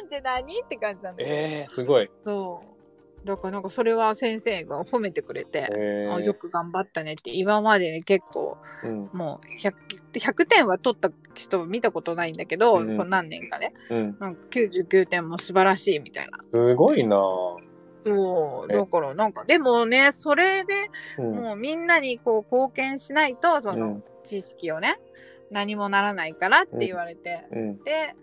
[0.00, 0.60] 点って何？
[0.60, 1.36] って感じなんですよ。
[1.36, 2.10] えー、すごい。
[2.24, 2.77] そう。
[3.24, 9.10] だからなんかそれは先生が褒めてくれて、えー、あよく頑張ったねって今までね結構うん。
[9.12, 9.74] もう 100,
[10.14, 14.16] 100点は取った人見たことないんだけど、うんこの何年かねうん。
[14.18, 17.16] なんか99点も素晴らしいみたいなすごいな。
[18.06, 21.34] そうえだからなんかでもねそれでうん。
[21.34, 24.98] もうみんなにこう貢献しないとそのうん知識をね、
[25.50, 27.82] 何もならないからって言われて、うん。
[27.82, 28.14] で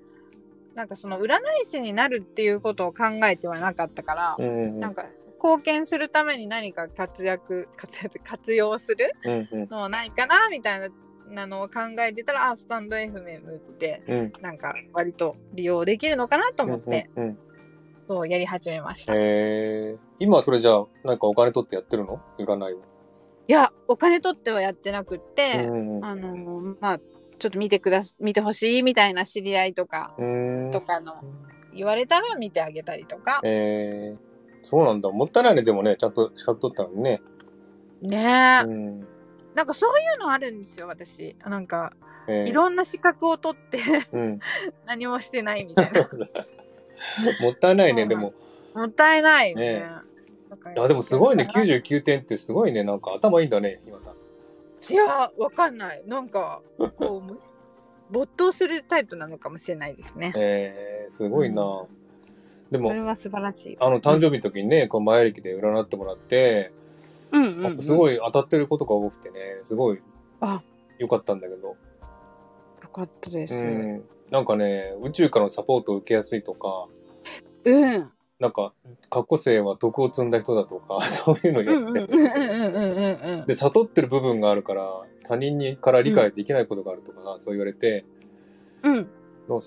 [0.76, 4.80] なんかその占い師になるっていうことを考えてはなかったから、うん。
[4.80, 5.06] なんか
[5.42, 9.50] 貢献するために何か活躍 活躍活用するうん。
[9.52, 9.70] うん。
[9.70, 10.90] のはないかなみたいな
[11.28, 14.34] なのを考えてたらあスタンド FM ってうん。
[14.42, 17.24] なんか割と利用できるのかなと思って、うん。
[17.24, 17.38] うん。
[18.08, 22.22] そうやり始めました、いえー、今はそれじゃあ、なんかお金取ってやってるの？
[22.38, 22.82] 占いを。
[23.48, 26.06] やお金取ってはやってなくって、うん。
[26.06, 27.00] あのまあ
[27.38, 30.72] ちょっと見てくだす見てほしいみたいな知り合いとかうーん。
[30.72, 31.16] とかの
[31.74, 34.20] 言われたら見てあげたりとかえー、
[34.62, 35.12] そうなんだ。
[35.12, 37.22] もったいないね、でもね、ちゃんと資格取ったのにね。
[38.02, 39.08] ねえ、うん。
[39.54, 41.94] なんかそういうのあるんですよ私なんか
[42.28, 43.80] えーいろんな資格を取って
[44.12, 44.40] うん。
[44.86, 46.10] 何もしてないみたいな
[47.42, 48.34] もったいないね、でも。
[48.74, 49.86] もったいないよねね
[50.76, 53.82] いや、でもすごいね、99 99点ってすごいね、なんか頭いいんだね。
[54.92, 56.04] いやわかんない。
[56.06, 56.62] なんか
[56.98, 57.40] こう
[58.12, 60.34] 没頭するタイプなのかもしれないですね。
[60.38, 61.86] えー、すごいな。
[62.72, 63.78] でもそれ、は素晴らしい。
[63.80, 66.72] あの、誕生日の時にね、こう前歴で占ってもらって、
[67.34, 70.02] うんうん、うん、すごい当たってることが多くてね、すごい
[70.40, 70.64] あ。
[70.98, 71.68] 良かったんだけど。
[71.68, 71.78] よ
[72.92, 74.04] かったでうすん。
[74.32, 76.88] なんかね、宇宙からのサポートを受けやすいとか、
[77.66, 78.74] うんなんか、
[79.10, 88.06] 過去生は徳を積んだ人だとか、 そういうのやって、で、悟ってる部分があるから、他人にから理解できないことがあるとかな、そう言われて、
[88.84, 89.10] うん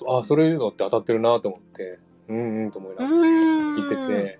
[0.08, 4.38] あ、それいうのって当たってるなと思って、うんうんと思いながらうん聞いてて、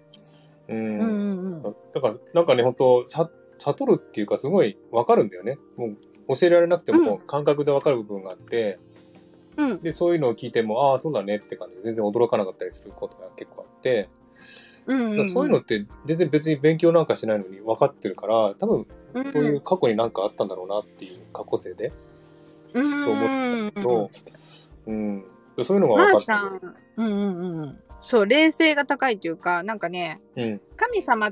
[0.68, 0.74] う。
[0.74, 5.58] うんんうんうんだから、なんかね、本当、悟るっていうか、すごいわかるんだよね。
[5.76, 5.96] もう、
[6.36, 9.07] 教えられなくても、感覚でわかる部分があって、うん
[9.82, 14.08] で、そういうのを聞いても、ああ、そうだねって感じで、全然驚かなかったりすることが結構あって、
[14.86, 21.92] うんだからそういうのって、全然別に勉強なんかしないのに分かってるから、多分、ここういう過去になんかあったんだろうなっていう過去生で、
[22.72, 24.10] うんと思と、
[24.86, 25.24] うん。
[25.56, 27.78] でそういうのが分かさん、うんうんうん。
[28.00, 30.62] そう、冷静が高いというか、なんかね、ってる。
[30.76, 31.30] 神様、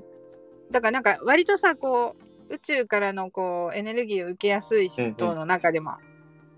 [0.71, 2.15] だからなんか割とさ、こ
[2.51, 5.93] う、宇宙からのこう、エネルギーを受けやすい人の中でも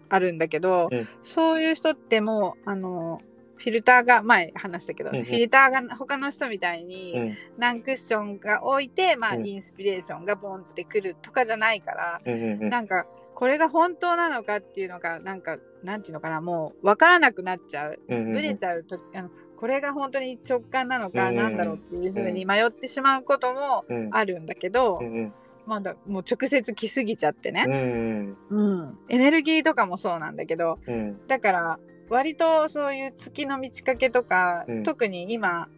[0.09, 3.21] あるんだけど、うんそういう人ってもう、あの、
[3.57, 7.37] フィルターが、前話したけど、うんうんフィルターが他の人みたいにうん。
[7.59, 12.35] 何クッションが置いて、まあ、うんインスピレーションがボンってくるとかじゃないから、うん。
[12.35, 12.63] うん。
[12.63, 12.69] うん。
[12.69, 18.01] なんか、これが本当なのかっていうのが、なんか、なんていうのかな、もう、わからなくなっちゃう。
[18.09, 18.33] うん。
[18.33, 24.09] ブレちゃうと、あの、これが本当に直感なのか、うんなんだろうっていうふうに迷ってしまうこともうん。
[24.13, 25.33] あるんだけどう、ん。
[25.69, 27.65] まだもう直接来すぎちゃってうね。
[27.65, 28.37] ん。
[28.51, 28.99] うん。
[29.09, 31.27] エネルギーとかもそうなんだけど、うん。
[31.27, 31.79] だから、
[32.09, 35.69] 割とそういう月の満ち欠けとか、うん特に今、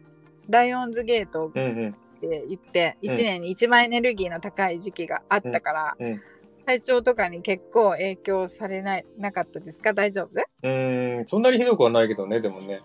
[0.49, 1.49] ライオンズゲート。
[1.49, 6.21] って言って、うん1年に一番エネルギーの高い時期があったから、うん。
[6.65, 9.93] 体調とかに結構影響されないなかったですか？
[9.93, 10.41] 大丈夫？
[10.63, 11.23] うん。
[11.25, 12.81] そんなにひどくはないけどね、でもね。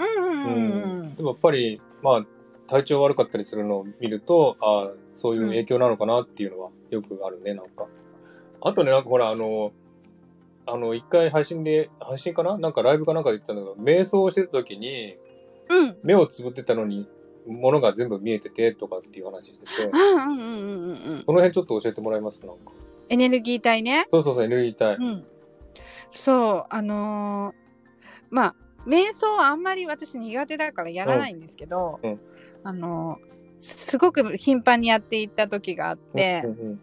[0.00, 2.26] うんうんうんうんでもやっぱり、まあ、
[2.68, 7.86] 体調悪かったりするのを見ると、ああ、そういう影響なのかなっていうのはよくあるね、なんか。
[8.60, 9.70] あとね、なんかほら、あの、
[10.64, 12.56] あの、一回配信で、配信かな？
[12.56, 15.16] なんかライブかなんかで言ったんだけど、瞑想してた時に、
[15.68, 15.96] うん。
[16.04, 17.08] 目をつぶってたのに、
[17.46, 21.22] 物が全部見えててとかっていう話してて、うんうんうんうんうんうん。
[21.26, 22.72] その辺ちょっと教えてもらえますかなんか。
[23.08, 24.06] エネルギー体ね。
[24.12, 24.96] そうそうそう、エネルギー体。
[24.96, 25.24] うん。
[26.10, 27.54] そう、あのー
[28.30, 28.54] まあ、
[28.86, 32.20] 瞑想はあんまり私苦手だからやらないんですけど、うんうん
[32.62, 33.28] あのー
[33.58, 36.80] すごく頻繁にやっていった時があって、うんうん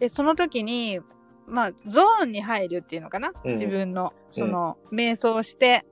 [0.00, 1.00] で、その時に、
[1.46, 5.86] まあ、ゾーンに入るっていうのかな、うん自分の、その、瞑想して、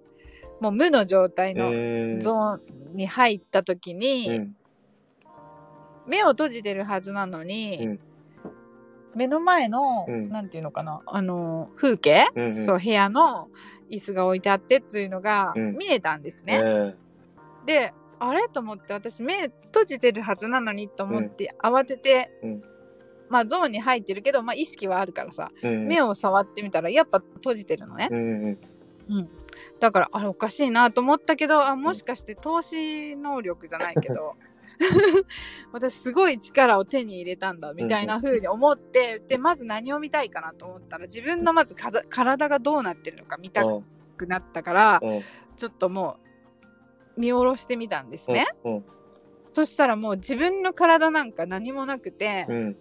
[0.61, 2.57] もう無の状態のうんゾー
[2.95, 4.57] ンに入った時に、うん。
[6.07, 8.01] 目を閉じてるはずなのに、うん。
[9.15, 10.29] 目の前の、うん。
[10.31, 11.01] なんていうのかな？
[11.07, 12.67] あの風景、うんうん。
[12.67, 13.49] そう部屋の
[13.89, 15.77] 椅子が置いてあってっていうのがうん。
[15.77, 16.61] 見えたんですね。
[16.61, 16.95] ね
[17.67, 18.49] であれ？
[18.49, 22.63] と思って私目閉じてるはずなのにと思って、慌てて、うん。
[23.29, 25.87] まあゾーンに入ってるけど、まあ、意識はあるからさうん。
[25.87, 28.09] 目を触ってみたらやっぱ閉じてるのね。
[28.11, 28.59] うん
[29.09, 29.29] うん
[29.81, 34.35] だからあれおかしいなと思ったけどあもしかして投資能力じゃないけど
[35.73, 43.85] 私すごい力を手に入れたんだみたいな風に思ってでまず何を見たいかなと思ったら自分のまず体がどうなってるのか見たうん
[44.17, 45.21] くなったからうん。
[45.57, 46.32] ちょっともう
[47.17, 48.47] 見下ろしてみたんですね。
[48.65, 48.85] うん
[49.55, 52.77] そしたらもう自分の体なんか何もなくてうん。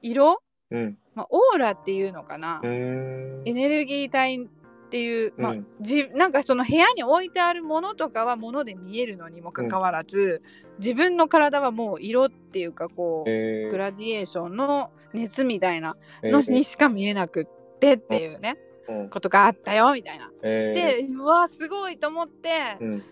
[0.00, 0.98] 色、うん。
[1.14, 4.48] まあ、オーラっていうのかな、うんエネルギー体っ
[4.90, 5.66] ていう、まあうん。
[5.80, 10.42] じなんかその部屋に置いてあるものとかはもので見えるのにもかかわらず、
[10.78, 13.70] 自分の体はもう色っていうかこう、えー。
[13.70, 18.56] グラディエーションの熱みたいなえーのにしか見えなくってっていうね、
[18.88, 19.10] うん。
[19.10, 20.30] ことがあったよみたいな。
[20.42, 21.08] えー。
[21.08, 23.04] でうわすごいと思って、うん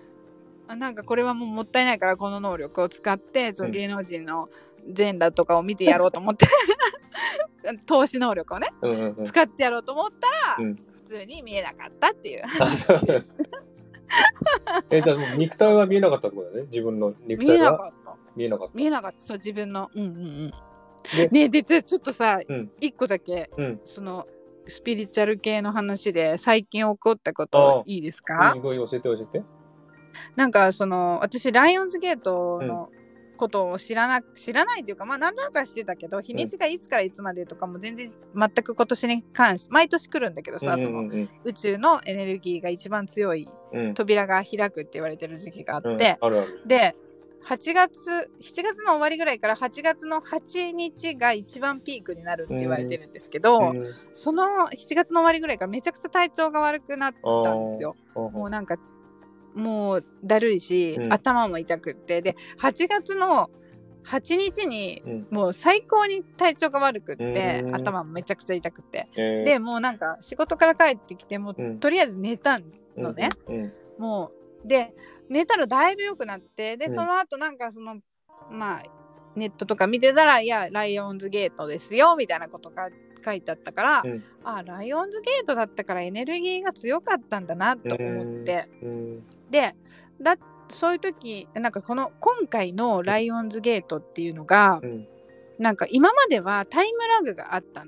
[0.72, 4.48] あなんかこれはもうもったいないからこの能力を使ってその芸能人の
[4.88, 6.46] 全裸とかを見てやろうと思って
[7.86, 12.42] 投資能力をねうんうんうん使ってやろうと思ったら、うん普通に見えなかったっていう。
[12.60, 13.34] あそうなんです
[14.88, 18.16] えじゃあもう肉体は見えなかったってことだね自分の肉見え体はなかった。
[18.34, 19.20] 見えなかった見えなかった。
[19.20, 19.90] そう、自分の。
[19.94, 20.52] うんうんうん。
[21.14, 24.26] でねで、ちょちょっとさ、うん一個だけ、うんその、
[24.68, 29.42] スピリチュアル系の話で最近起こったこといいですか、うん、教えて教えて。
[30.36, 32.90] なんかその私ライオンズゲートの
[33.36, 41.10] ことを知らな知らないというかまあ何となくはしてたけど日にちがいつからいつまでとかも全然全く今年に関して毎年来るんだけどさ、その
[41.44, 43.48] 宇宙のエネルギーが一番強い
[43.94, 46.18] 扉が開くって言われてる時期があって、
[46.66, 46.94] で
[47.44, 53.72] 8月7月の終わりぐらいから8月の8日が一番ピークになるって言われてるんですけど、
[54.12, 57.96] その7月の終わりぐらいからめちゃくちゃ体調が悪くなったんですよ。
[58.14, 58.76] もうなんか
[59.54, 62.22] もうだるいし、うん、頭も痛くって。
[62.22, 63.50] で8月の
[64.04, 72.58] 8日にもう最高に体調が悪くって、うん、頭もめちゃくちゃ痛くて、えー、でもうなんか仕事から帰ってきてもう、うん、とりあえず寝た
[72.96, 73.30] のね、
[73.98, 74.30] も
[74.64, 74.92] うで
[75.28, 77.96] 寝たらだいぶ良くなってでその後なんかその
[78.50, 78.82] まあ
[79.34, 82.88] ネットとか見てたらいやライオンズゲートですよみたいなことが
[83.24, 88.68] 書いてあったから、うん、あライオンズゲートだったからエネルギーが強かったんだなと思って、
[89.52, 89.76] で
[90.20, 90.36] だ
[90.68, 95.06] そういう時なんかこの今回のライオンズゲートっていうのが、うん、
[95.58, 97.84] なんか今まではタイムラグがあった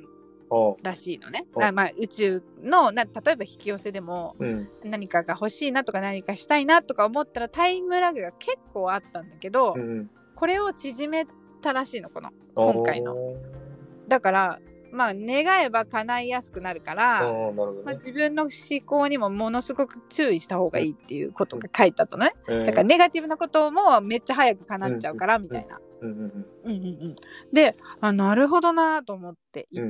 [0.83, 1.47] らしいのね。
[1.61, 11.27] あまあ、宇宙のな例えば引き寄せでも、うん、何かが欲しいなとか何かしたいなとか思ったらタイムラグが結構あったんだけど、うん、これを縮め
[11.63, 13.17] たらしいのこの今回の。
[14.07, 14.61] だから
[14.95, 17.53] まあ、願えば叶いやすくなるから、ね、
[17.85, 18.51] まあ、自分の思
[18.87, 25.81] 考にもものすごく注意した方がいいっていうことが書いてあったのね、うん、だからネガティブなこともめっちゃ早く叶っちゃうからみたいな。
[27.53, 29.89] であなるほどなと思っていて、うん、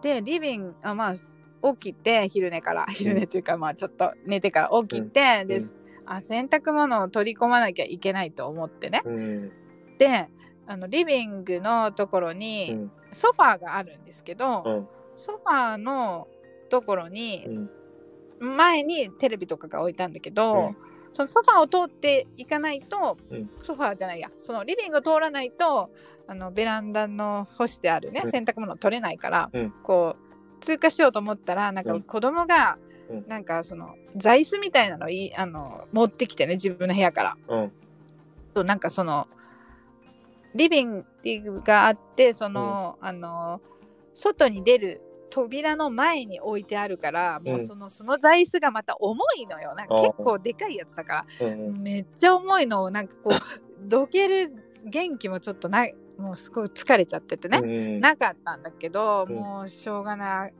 [0.00, 1.14] でリビングあまあ
[1.74, 5.60] 起きて昼寝から昼寝というかまあちょっと寝てから起きて、で
[6.06, 9.02] あ洗濯物を取り込まなきゃいけないと思ってね。
[9.98, 10.28] で
[10.66, 16.28] あのリビングのところにソファーがあるんですけど、うん、ソファーの
[16.68, 17.46] ところに、
[18.38, 20.76] 前にテレビとかが置いたんだけど、うん、
[21.12, 23.18] そのソファーを通っていかないと、
[23.62, 25.90] ソファーじゃないやそのリビングを通らないと
[26.26, 29.50] あのベランダの干してあるね、洗濯物取れないから、
[29.82, 32.78] こう通過しようと思ったらなんか子供が、
[33.26, 37.36] なんかその座椅子みたいなのいあの持ってきてね自分の部屋から。
[37.48, 37.72] うん、
[38.54, 39.28] となんかその
[40.54, 41.04] リビン
[41.44, 43.60] グがあってその、うん、あの
[44.14, 49.74] 外に出る扉の前に置いてあるから、もうそのその座椅子がまた重いのよ。
[49.74, 53.32] なんか結構でかいやつだから、めっちゃ重いのをなんかこう
[53.88, 54.52] どける
[54.84, 55.86] 元気もちょっとな
[56.18, 60.54] もうすごい疲れちゃっててね、うん、なかったんだけど、うん、もうしょうがない。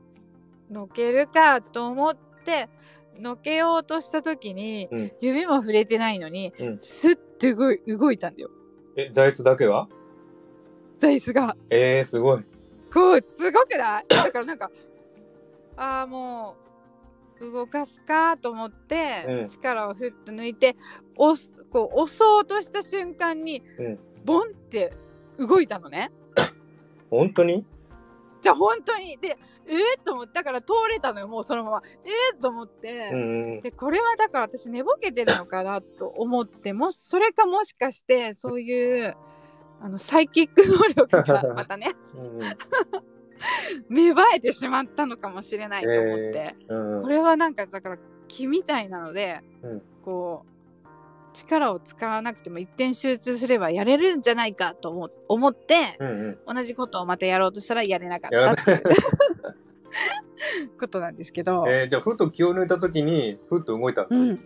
[0.70, 2.70] のけるかと思って
[3.18, 8.50] のけようとした時に、うん、指も触れてないのに、スッて動いたんだよ。
[8.96, 9.88] え、座椅子だけは？
[10.98, 11.56] 座椅子が。
[11.70, 12.42] えー、すごい。
[12.92, 14.06] こう、すごくない？
[14.14, 14.70] だからなんか、
[15.76, 16.56] ああ、も
[17.40, 20.76] う、動かすかと思って、うん、力をふっと抜いて、
[21.18, 24.92] 押す、こう、押そうとした瞬間に、うん、ボンって
[25.38, 26.12] 動いたのね。
[27.10, 27.64] 本当に？
[28.42, 31.82] じゃあ本当にでえー、と思ってだから通れたのよもうそのまま。
[32.04, 39.16] えー、と思って、うん、でこれはだから私寝ぼけてるのかなと思ってもそれかもしかしてそういう
[39.80, 41.92] あのサイキック能力がまたね、
[43.88, 46.96] 芽生えてしまったのかもしれないと思って、えー。
[46.96, 50.51] うん、これはなんかだから気みたいなので、うん、こう
[51.32, 56.08] 力を使わなくても一点集中すればやれるんじゃないかと思思って、うん
[56.46, 58.52] うん、同じことをまたやろうとしたらやれなかった。
[58.52, 58.74] ってい。
[58.74, 58.80] う
[60.78, 61.64] ことなんですけど。
[61.68, 64.44] えー、じゃあふと気を抜いた時にふっと動いたんだ、うん、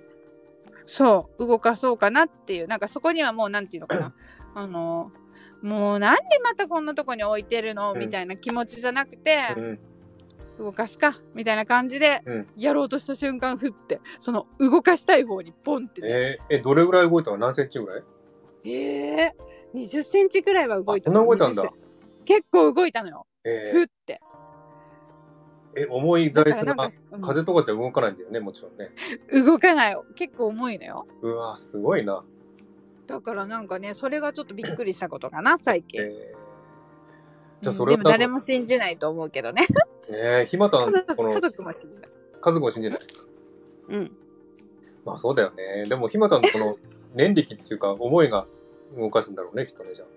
[0.85, 2.67] そう動かそうかなっていう。
[2.67, 4.15] なんかそこにはもうなんていうのかな。
[4.55, 5.13] あの
[5.63, 9.79] もうなんでまたこんなとこに置いてるの、みたいな気持ちじゃなくて、うん
[10.59, 12.23] 動かすかみたいな感じで
[12.57, 17.39] やろうとした瞬間ふってその動かしたい方にポンって、ね、えー、えどれぐらい動いたの？
[17.39, 18.03] 何センチぐらい？
[18.65, 21.71] えー、20センチぐらいは動いたそんな動いたんだ。
[22.25, 24.21] 結構動いたのよ、えー、ふって。
[25.79, 28.91] え重い座椅子が、うん、風とかじゃ動かないんだよねもちろんね。
[29.45, 31.07] 動かない結構重いのよ。
[31.21, 32.25] うわすごいな。
[33.07, 36.46] だからなんかねそれがちょっとびっくりしたことかな最近、えー
[37.63, 39.67] じゃそれ、うん、でも誰も信じないと思うけどね。
[40.09, 42.11] ええひまたん、この家族も信じない。
[42.41, 42.99] 家族も信じない？
[43.89, 44.13] うん。
[45.05, 45.85] まあそうだよね。
[45.89, 46.77] でもひまたんのこの
[47.15, 48.47] 念力っていうか思いが
[48.97, 50.09] 動かすんだろうね、きっとね、じゃあ。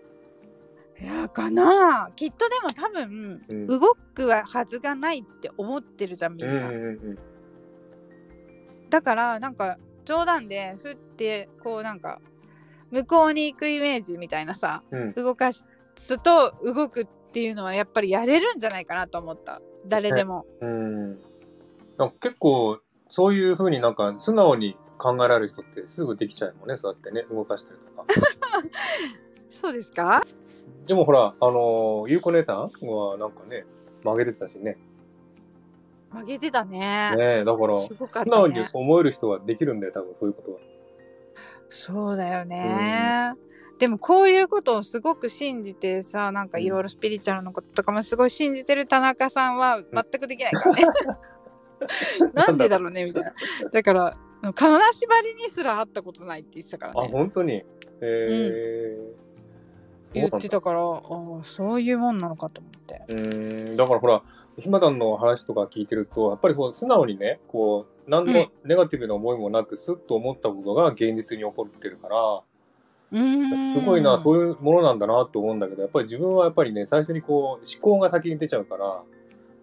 [1.02, 7.20] いやかなきっとでも多分、うん、動くはずがないって思ってるじゃんみんな、うんうんうん、
[8.90, 12.20] だからなんか冗談でふってこうなんか
[12.92, 15.66] 向こうに行くイメージみたいなさ、うん、動かす
[16.22, 19.62] と動くっっていうのはやっぱりやれるんじゃないかなと思った。
[19.86, 21.20] 誰でも、うん。
[22.20, 28.06] 結構、そういうふうになんか素直に考えられる人ってすぐできちゃうもんね、そうやってね、動かしたりとか。
[29.50, 30.24] そうですか？
[30.86, 33.66] でもほら、あのー、ゆうこ姉さんはなんかね、
[34.04, 34.78] 曲げてたしね。
[36.12, 37.14] 曲げてたね。
[37.16, 37.90] ねえ、だから、ね。
[38.08, 40.60] 素直に思える人はできるんだよ、多分そういうことは。
[41.70, 43.34] そうだよね、
[43.80, 50.84] でもこういうことをすごく信じてさなんかいろいろスピリチュアルのこととかもすごい信じてる田中さんは全くできないからね。
[52.36, 53.34] なんでだろうねみたいな。
[53.72, 54.18] だから
[54.54, 57.64] 金縛りにすら会ったことないって言ってたからあ、ね本当に？
[58.02, 59.30] えー。
[60.04, 60.30] そうなんだ。
[60.30, 63.02] 言ってたからあーそういうもんなのかと思って。
[63.08, 63.78] うーん。
[63.78, 64.22] だからほら、
[64.58, 68.48] ひまたんの話とか聞いてると、やっぱりそう素直にね、こう、何のうん。
[68.66, 72.42] ネガティブな思いもなく、スッと思ったことが現実に起こってるから、
[73.12, 79.04] すごいな、そういうものなんだなと思うんだけど、やっぱり自分はやっぱりね、最初にこう、思考が先に出ちゃうから、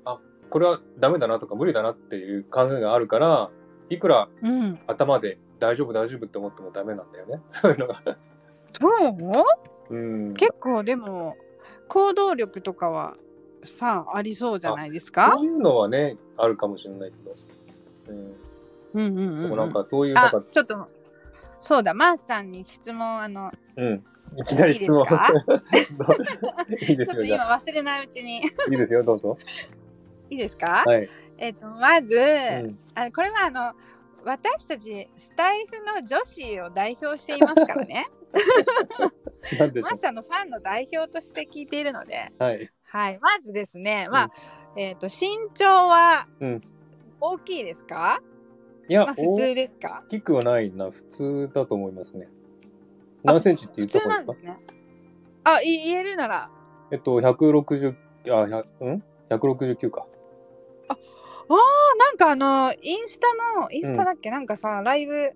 [0.04, 0.18] あ、
[0.50, 3.50] これはダメだなとか無理だなっていう考えがあるから、
[3.88, 7.40] いくらうん頭で大丈夫大丈夫って思ってもダメなんだよね。
[7.50, 8.02] そういうのが。
[8.72, 8.88] そ
[9.90, 9.94] う？
[9.94, 10.34] うん。
[10.34, 11.36] 結構でも
[11.88, 13.16] 行動力とかは
[13.62, 15.34] さありそうじゃないですか？
[15.36, 17.32] そういうのはね、あるかもしれないけど。
[18.08, 18.34] うん。
[18.94, 20.88] うんうんうんうんでもなんかそういう、なんあか、ちょっと
[21.60, 24.04] そうだマースさんに質問あのうん。
[24.36, 25.06] いきなり質問。
[26.88, 27.24] いいです よ、ちょっと。
[27.24, 28.40] 今忘れないうちにい
[28.72, 29.38] いですよ、どうぞ。
[30.28, 31.08] いいですか、はい。
[31.38, 32.78] えっ、とまず、うん。
[32.94, 33.74] あこれはあの
[34.24, 38.08] 私たちスタイフの女子を代表していますからね
[39.58, 42.42] マースさんのファンの代表として聞いているのでう。
[42.42, 42.70] はい。
[42.84, 44.30] はいまずですねまあ、
[44.76, 46.60] えっ、と身長はうん
[47.20, 48.20] 大きいですか、
[48.88, 50.02] いや、まあ普通ですか？
[50.06, 52.28] 大きくはないな、普通だと思いますね。
[53.24, 54.60] 何センチって言普った方がいいですかね
[55.44, 56.50] あい言えるなら
[56.90, 57.94] えっと、160、
[58.28, 60.06] あ、100うん ?169 か。
[61.48, 65.30] なんかあのインスタのインスタだっけ、なんかさライブ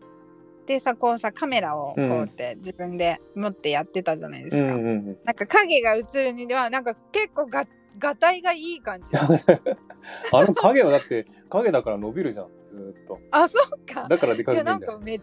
[0.67, 5.19] でさこうさカメラをこうやって自分で持ってやってたじゃないですか、うんうんうん。
[5.25, 7.65] なんか影が映るにではなんか結構が
[7.99, 9.11] がたいがいい感じ。
[10.33, 13.21] あの影はだって、影だから伸びるじゃん、ずーっと。
[13.31, 14.07] あそうか。
[14.09, 15.21] だからでかくていいんかめ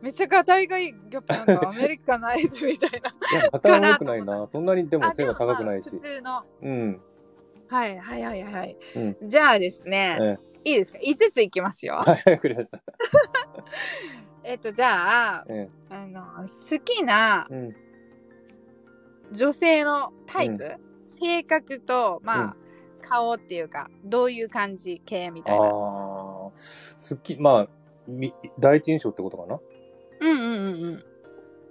[0.00, 2.96] めっちゃがたいがいいやっぱなんか アメリカナイズみたいな。
[2.96, 4.46] いや、肩は良くないな。
[4.46, 5.90] そんなにでも背はあでもまあ高くないし。
[5.90, 5.98] 普。
[5.98, 6.44] 通の。
[6.62, 7.00] うん。
[7.68, 9.16] はいはいはいはい、うん。
[9.28, 11.94] じゃあですね、えいいですか？5ついきますよ。
[11.96, 12.82] はい、わかりました。
[14.44, 17.76] えっとじゃあえあの好きなえうん。
[19.32, 20.76] 女性のタイプ、
[21.08, 22.54] 性格とまあ、うん
[23.00, 27.68] 顔っていうかどういう感じ系みああたいなー、好き、まあ、
[28.08, 29.60] み第一印象ってことかな？
[30.20, 31.02] うんうんうん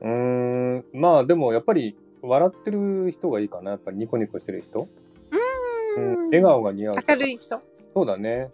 [0.01, 3.71] うんうーん、まあでもやっぱり笑ってる人がいいかな。
[3.71, 4.87] やっぱりニコニコしてる人。
[5.97, 6.95] うん、笑顔が似合う。
[7.07, 7.61] 明るい人？
[7.93, 8.49] そうだね。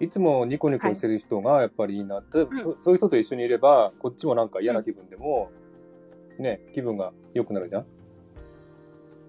[0.00, 5.52] いつもニコニコしてる人がやっぱりいいなって、うんそそういう人と一緒にいれば、こっちもなんか嫌な気分でも、
[6.40, 7.86] ね、気分が良くなるじゃん。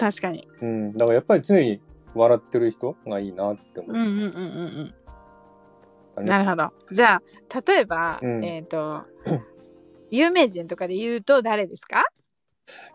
[0.02, 0.48] 確かに。
[0.62, 1.80] うん、だからやっぱり常に
[2.16, 3.96] 笑ってる人がいいなって思う。
[3.96, 4.94] んうんうんうん
[6.18, 6.26] うん。
[6.26, 6.72] なるほど。
[6.92, 8.44] じゃあ例えば、うん。
[8.44, 9.04] えっ、と
[10.10, 12.04] 有名人とかで言うと誰ですか？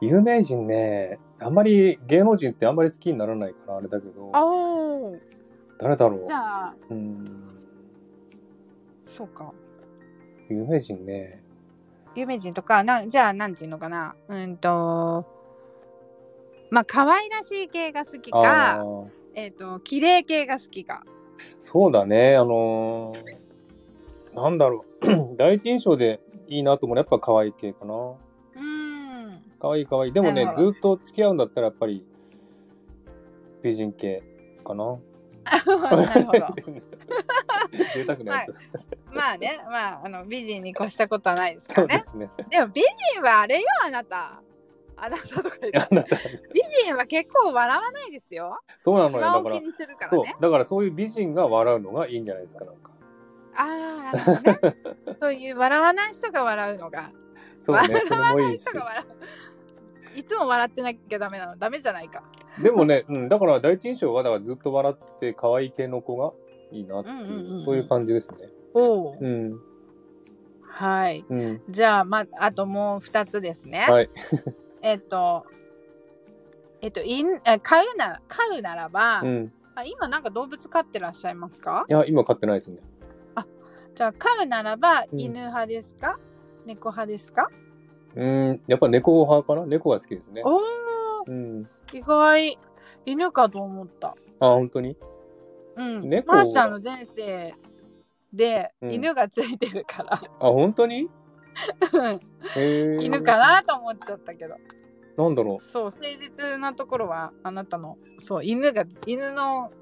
[0.01, 4.33] 有名人ね、あんまり芸能人ってあんまり好きにならないからあれだけど、
[5.79, 6.25] 誰だろう。
[6.27, 7.43] じゃあうん、
[9.17, 9.53] そうか。
[10.49, 11.45] 有名人ね。
[12.17, 14.17] 有名人とかなんじゃあ何ていうのかな。
[14.27, 15.36] うんと
[16.71, 21.05] まあ可愛らしい系が好きあかーえっ、と綺麗系が好きか
[21.59, 23.47] そうだね、あのー
[24.37, 27.95] なんだろう、 第一印象でいいなと思うのはやっぱ可愛い系かな。
[27.95, 30.13] うーん可愛い可愛い。
[30.13, 32.05] でもねずっと付き合うんだったらやっぱり
[33.63, 34.23] 美人系
[34.63, 34.99] かな。
[35.45, 36.47] なるほど
[37.95, 38.87] 贅沢なやつ。
[39.11, 42.31] まあねまああの美人に越したことはないですからねね。
[42.51, 42.83] でも美
[43.15, 44.43] 人はあれよあなた
[44.97, 46.07] あなたとか言って
[46.55, 49.21] 美人は結構笑わないですよそうなのよ。
[49.21, 49.61] だから
[50.11, 52.93] そうねだからそういう美人が笑うのがいいんじゃないですか、なんか。
[53.57, 54.77] ああね
[55.21, 57.11] そういう笑わない人が笑うのが
[57.59, 58.73] そうね、笑それもい人。
[58.73, 59.05] が笑
[60.15, 62.23] ういつも笑ってなきゃダメなのダメじゃないか
[62.63, 66.33] でもね、うん、だから第一印象はだからずっと笑ってて可愛い系の子が
[66.73, 68.49] いいなっていう、うんうんうんうんそういう感じですね。
[68.75, 69.59] おおうん。
[70.63, 71.63] はいうん。
[71.69, 74.11] じゃあまああともう2つですね、はい。
[74.83, 75.47] えっと
[76.81, 79.53] えっといんえ飼うなら飼うならば、うん。
[79.75, 81.85] あ今なんか動物飼ってらっしゃいますか？
[81.89, 82.79] いや、今飼ってないですね。
[83.95, 86.19] じゃあ飼うならばうん犬派ですか、
[86.65, 87.51] 猫派ですか？
[88.15, 89.67] うん、やっぱ猫派かな？
[89.67, 90.43] 猫が好きですね。
[90.45, 90.61] おお
[91.27, 91.63] うん。
[91.93, 92.59] 意外、
[93.05, 94.09] 犬かと思った。
[94.09, 94.97] あ、本当に？
[95.77, 96.09] うん。
[96.09, 97.55] 猫マーシャの前世
[98.33, 101.11] でうん犬がついてるから、あ、本当に？
[103.01, 104.57] 犬かなと思っちゃったけど。
[105.17, 109.73] なんだろそう、誠実なところはあなたの、そう、犬が、犬の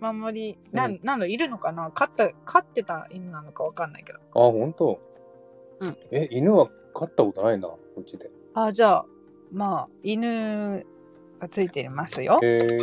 [0.00, 1.90] 守り、なん、うんなんのいるのかな？
[1.90, 4.18] 飼った、飼ってた犬なのかわかんないけど。
[4.18, 4.22] う。
[4.34, 5.00] あ、本当？
[5.80, 5.96] うん。
[6.10, 8.30] え、犬は飼ったことないな、うちで。
[8.54, 9.06] あ、じゃあ、
[9.50, 10.84] まあ、犬
[11.38, 12.38] がついてますよ。
[12.42, 12.78] へえ。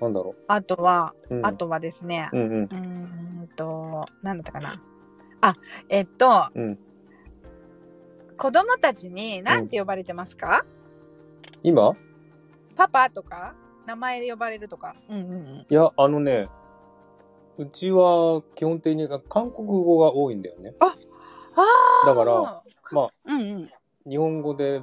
[0.00, 1.36] なんだろあとは、う。
[1.36, 2.62] うん、あとはですね、うんうん。
[2.64, 4.74] うーんと、なんだったかな？
[5.48, 5.54] あ、
[5.90, 6.78] えっと、うん。
[8.38, 10.64] 子供たちに何て呼ばれてますか、
[11.62, 11.92] 今？
[12.74, 13.54] パパとか？
[13.86, 14.96] 名前で呼ばれるとか？
[15.10, 15.66] うんうんうん。
[15.68, 16.48] いや、あのね、
[17.58, 20.72] うちは基本的に韓国語が多いんだよね。
[20.80, 20.94] あ
[21.56, 22.06] あ。
[22.06, 23.70] だから、まあ、うんうん。
[24.08, 24.82] 日本語で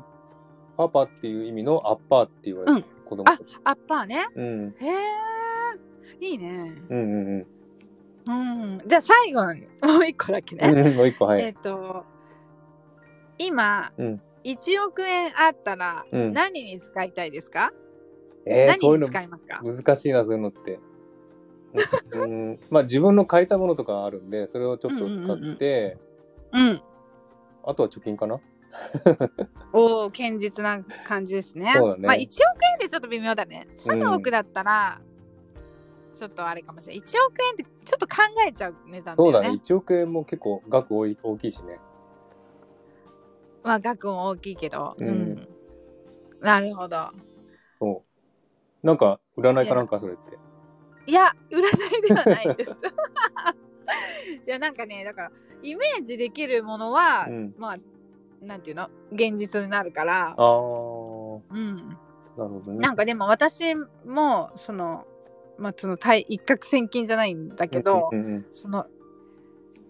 [0.77, 3.57] パパっていう意味のアッパーって言われる子供たち。
[3.63, 4.27] アッパーね。
[4.35, 4.75] うん。
[4.79, 4.87] へ
[6.21, 6.25] え。
[6.25, 6.71] いいね。
[6.89, 7.47] うんうんうん。
[8.25, 8.81] うん。
[8.85, 10.67] じゃあ最後にもう一個だけね。
[10.67, 11.55] うんもう一個、はえっい。
[11.55, 12.05] と、
[13.37, 17.71] 今、うん1億円あったらうん何に使いたいですか、
[18.89, 19.61] ういうの何に使いますか？
[19.63, 20.79] 難しいな、そういうのって。
[22.13, 25.97] うん、まあ自分の買いたものとかあるんで、それをちょっと使って、
[26.51, 26.81] うん。
[27.63, 28.39] あとは貯金かな？
[29.73, 31.63] おお、堅実な感じですね。
[31.63, 32.27] ねまあ1億
[32.73, 33.67] 円でちょっと微妙だね。
[33.71, 35.01] 3億だったら、
[36.21, 37.03] ちょっとあれかもしれない。
[37.03, 38.17] 1億円ってちょっと考
[38.47, 39.33] えちゃう値段だよね。
[39.33, 39.55] そうだね。
[39.55, 41.79] 1億円も結構額多い大きいしね。
[43.63, 44.95] まあ額も大きいけど。
[44.99, 45.47] ううんん。
[46.39, 47.09] なるほど。
[47.79, 48.03] そ
[48.83, 48.85] う。
[48.85, 50.37] なんか、占いかなんかそれって。
[51.07, 52.77] いや、占いではないです。
[54.45, 55.31] いや、なんかね、だから、
[55.63, 58.89] イメージできるものは、うんまあ、なんていうの？
[59.11, 61.75] 現実になるからあ、ー、うん。
[62.37, 62.77] なるほどね。
[62.77, 63.73] なんかでも私
[64.05, 65.07] も、その、
[65.61, 68.85] まあ、その対一攫千金じゃないんだけど、うんうんその、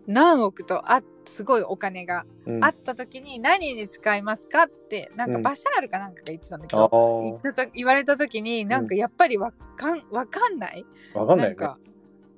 [0.08, 2.56] 何億とあすごいお金がうん。
[2.56, 5.42] うん、あった時に何に使いますかって、なんかうん。
[5.42, 10.86] バシャールかなんかが言ってたんだけあど、言ーったと言われた時になんかやっぱりわかんわかんない。
[11.14, 11.54] わかんないよね。
[11.54, 11.78] んか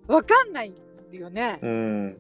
[0.07, 0.73] わかんない
[1.11, 2.17] よね、うん。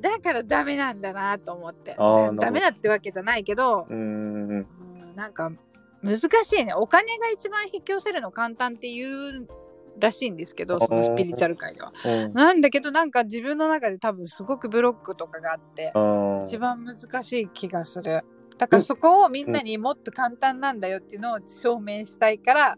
[0.00, 1.96] だからダメなんだなと思って。
[1.96, 4.50] ダメだってわけじゃないけど、うんうん。
[4.50, 4.66] うん
[5.16, 5.52] なんか
[6.02, 6.72] 難しいね。
[6.74, 9.46] お金が一番引き寄せるの簡単っていう
[9.98, 11.92] らしいんですけどそのスピリチュアル界では。
[12.04, 12.32] うん。
[12.32, 15.92] なんだけどなんか自分の中で多分すごくブロックとかがあって
[16.44, 18.24] 一番難しい気がする。
[18.58, 22.76] だからそこをみんなにもっと簡単なんだよっていうのを証明したいから。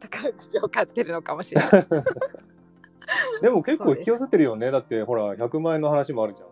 [0.00, 1.86] 宝くじを買ってるのかもしれない。
[3.42, 4.70] でも結構引き寄せてるよね。
[4.70, 6.48] だってほら、100万円の話もあるじゃん。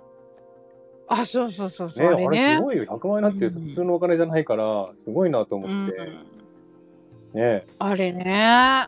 [1.10, 2.62] あそうそうそうそう、ね、ああれれねす。
[2.62, 2.84] ごいよ。
[2.84, 5.96] 100万円なんて普通のお金じゃないから、すごいなとう思って。
[6.02, 8.86] ん、ねあれね。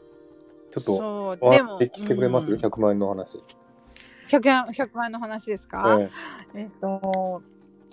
[0.70, 3.40] ちょっと、でも話してくれます、うん ?100 万円の話。
[4.28, 5.98] 100, 円100万円の話ですか、
[6.54, 6.64] ええ。
[6.66, 7.42] っと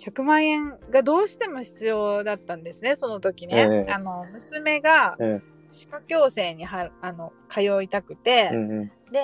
[0.00, 3.92] 100万円がどうしても必要だったんですねその時ね、ええ。
[3.92, 5.58] あの娘がええ。
[5.70, 8.86] 歯科矯正にはあの通いたくて、えうんうん。
[9.12, 9.20] で、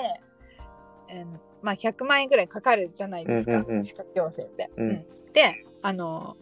[1.09, 1.25] えー
[1.61, 3.83] まあ、100万円ぐらいかかるじゃないですか、うんうんうん。
[3.83, 4.69] 歯科矯正って。
[4.77, 4.87] うん。
[5.33, 6.37] であの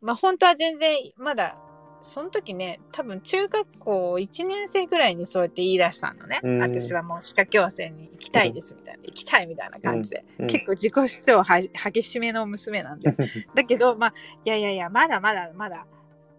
[0.00, 1.56] まあ本当は全然まだ
[2.02, 6.58] その時ね多分中学校1年生ぐらいにそうやって言い出したのね、うん。
[6.58, 10.46] 私はもう歯科矯正に行きたいですみたいな、行きたいみたいな感じで、うん。
[10.46, 13.12] 結構自己主張は激しめの娘なんで。
[13.12, 13.22] す
[13.54, 15.86] だけどまあいやいやいやまだまだまだ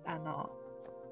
[0.05, 0.49] あの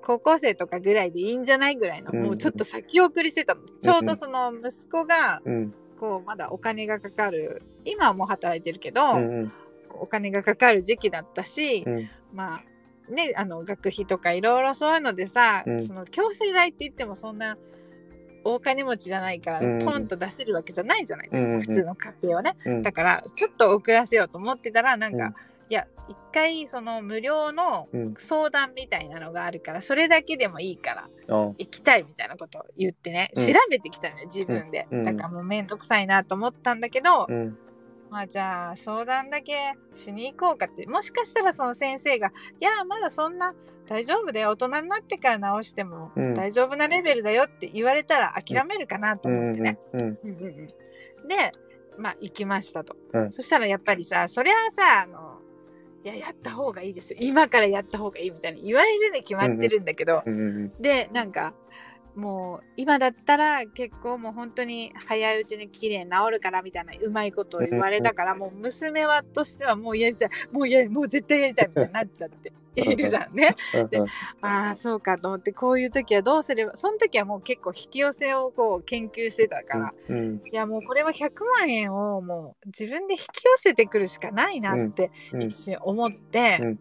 [0.01, 2.23] 高校生とかぐらいでいいんじゃないぐらいの、うん。
[2.23, 3.61] もうちょっと先送りしてたの。
[3.61, 5.73] ちょうどその息子がうん。
[5.99, 7.61] こうまだお金がかかる。
[7.83, 9.01] 今はもう働いてるけど、
[9.89, 12.09] お金がかかる時期だったし、うん。
[12.33, 12.63] まあ
[13.09, 15.83] ねあの学費とかいろいろそういうのでさ、うん。
[15.83, 17.57] その強制代って言ってもそんな
[18.43, 19.79] 大金持ちじゃないから、うん。
[19.79, 21.61] ポンと出せるわけじゃないじゃないですか、うん。
[21.61, 22.55] 普通の家庭はね。
[22.65, 22.81] うん。
[22.81, 25.33] だからちょっと遅らせようと思ってたらなんか、うん。
[25.71, 28.13] いや一回その無料のうん。
[28.17, 33.47] 相談みたいなのがあるからそれだけでもいいからあ行きたいみたいなことを言ってね、うん。
[33.47, 35.03] 調べてきたのよ自分で、うん。
[35.03, 37.57] だからもうめんどくさいなと思ったんだけど、うん
[38.09, 39.53] まあじゃあ相談だけ
[39.93, 43.53] しに行こうかってもしかしたらその先生が「いやまだそんな
[43.87, 46.33] 大丈夫だよ大人になってから直してもうん。
[46.33, 49.79] 大丈夫なレベルだよ」って言われたら諦めるかなとうん思ってね。
[51.27, 51.51] で
[51.97, 53.31] まあ行きましたと、うん。
[53.31, 55.39] そしたらやっぱりさそりゃあさあの
[56.03, 57.19] いややった方がいいですよ。
[57.21, 60.23] 今からやった方がいいみたいに言われるに決まってるんだけど、
[60.79, 61.53] でなんか
[62.15, 73.55] もう今だったら結構もう本当に早いうちに綺麗に治るからみたいなうまいことを言われたから、もう娘はとしてはもうやりたいもうやもう絶対やりたいみたいになっちゃって いるじゃんね。
[73.89, 73.99] で
[74.41, 85.43] ああそうかと思ってこういう時はどうすればその時はもう結構引き寄せをこう研究してたから、うんいやもうこれは100万円をもう自分で引き寄せてくるしかないなってうん。
[85.43, 86.79] 一瞬思って、うん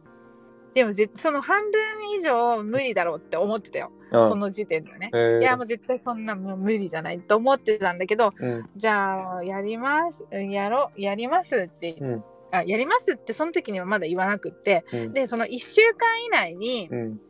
[0.78, 1.80] でもぜその半分
[2.16, 5.10] 以上無理だろうって思ってたよ、あその時点でね。
[5.12, 5.40] えー。
[5.40, 8.70] いやもう絶対そんなもう無理じゃないと思ってたんだけどうん。
[8.76, 12.24] じゃあやりますやろやりますって、うん。
[12.52, 15.12] あやりますってその時にはまだ言わなくってうん。
[15.12, 17.20] でその1週間以内にうん。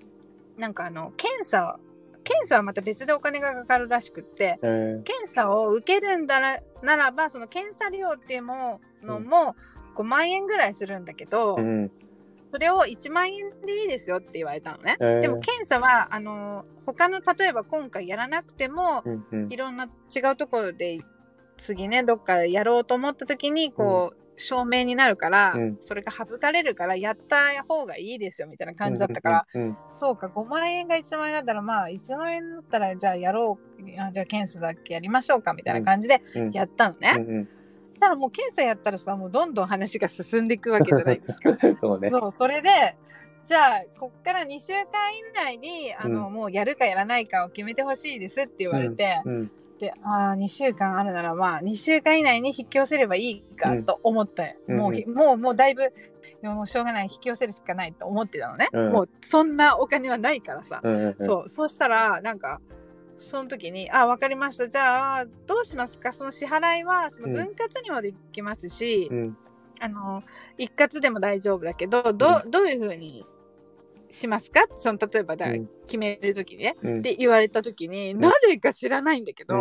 [0.58, 1.78] なんかあの検査
[2.24, 5.02] 検査はまた別でお金がかかるらしくってえー。
[5.04, 9.56] 検査を受けるんだらならばその検査料っていうものも
[9.96, 11.90] 5万円ぐらいするんだけど、うん
[12.50, 14.96] それを1万円でいいですよって言われたのね。
[15.00, 15.20] えー。
[15.20, 19.52] でも検査はあの他の例えば今回やらなくてもうんうん。
[19.52, 21.00] いろんな違うところで
[21.56, 25.76] 次ねどっかやろうと思った時にこう、証明になるから、うん。
[25.80, 36.50] それが省かれるからやった方がいいですよみたいな感じだったから、うんそうか5万円が1万円だったらまあ1万円だったらじゃあやろうあじゃあ検査だけやりましょうかみたいな感じでうん。
[36.52, 37.14] やったのね。
[37.16, 37.48] うんうん
[38.00, 41.56] ただもう検査やったらさもうどんどん話が進んでいくわけじゃないですか。
[41.76, 42.10] そうね。
[42.10, 42.96] そうそれで
[43.44, 54.76] じゃあこっから2週間以内にあの、もうやるかやらないかを決めてほしいですって言われて、うんであ2週間あるならまあ2週間以内に引き寄せればいいかと思って、うん。
[54.76, 55.92] もうひもうもうだいぶ
[56.42, 58.92] もうしょうがない引き寄せるしかないと思ってたのね、うん。
[58.92, 62.60] もうそんなお金はないからさ、うんうんそうそうしたらなんか
[63.18, 64.68] その時に「あ分かりました。
[64.68, 66.12] じゃあどうしますか？
[66.12, 69.36] その支払いはその分割にもできますし、うん。
[69.80, 70.22] あの
[70.56, 73.24] 一括でも大丈夫だけどど,、うどういうふうに
[74.10, 74.66] しますか？
[74.76, 75.66] その例えばだ、うん。
[75.86, 76.74] 決める時にね。
[76.82, 76.98] うん。
[76.98, 78.18] って言われた時に、ん。
[78.20, 79.60] なぜか知らないんだけど、うん。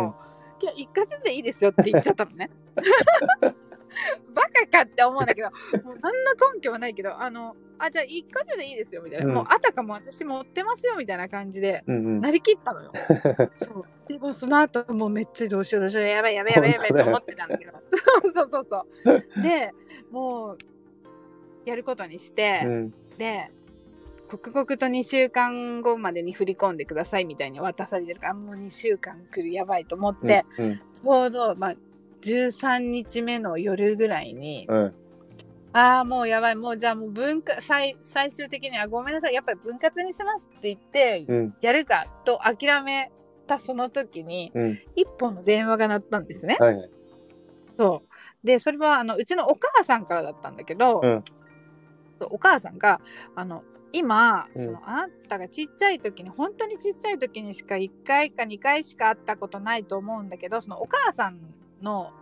[0.62, 2.50] いや一括でいいですよって言っちゃったのね。
[4.34, 5.50] バカかって思うんだけど
[5.84, 9.34] もう何の根拠はないけどあのあじゃあ一括でいいですよみたいな、うん。
[9.34, 12.20] もうあたかも私持ってますよみたいな感じでうんうん。
[12.20, 12.92] なりきったのよ。
[13.56, 13.84] そう。
[14.06, 16.06] でもその後もうめっちゃどうしようどうしよう。
[16.06, 17.72] やばいやばいやばいやばいと思ってたんだけど。
[18.34, 19.72] そうそうそうで
[20.10, 20.58] もう
[21.64, 22.94] やることにして、うん。
[23.16, 23.50] で
[24.28, 30.76] 刻々と2週間後までに振り込んでくださいみたいに渡されてるからもう2週間来るやばいと思って、うん。
[30.76, 31.74] ちょうど、まあ、
[32.22, 34.94] 13日目の夜ぐらいに、うん。
[35.72, 41.54] ああもうやばいもうじゃあもう分割最最終的にはごめんなさいやっぱり分割にしますって言って、うん。
[41.60, 43.10] やるかと諦め
[43.46, 44.78] たその時にうん。
[44.96, 46.56] 一本の電話が鳴ったんですね。
[46.58, 46.90] はいはい。
[47.76, 48.02] そ
[48.42, 48.46] う。
[48.46, 51.24] でそれはあのうちのお母さんからだったんだけど、うん。
[52.30, 53.00] お母さんが
[53.36, 53.62] あの
[53.92, 54.64] 今、うん。
[54.66, 61.38] そのあなたがちっちゃい時に本当にちっちゃい時にしか1回か2回しか会ったことないと思うんだけどそのお母さん
[61.82, 62.12] の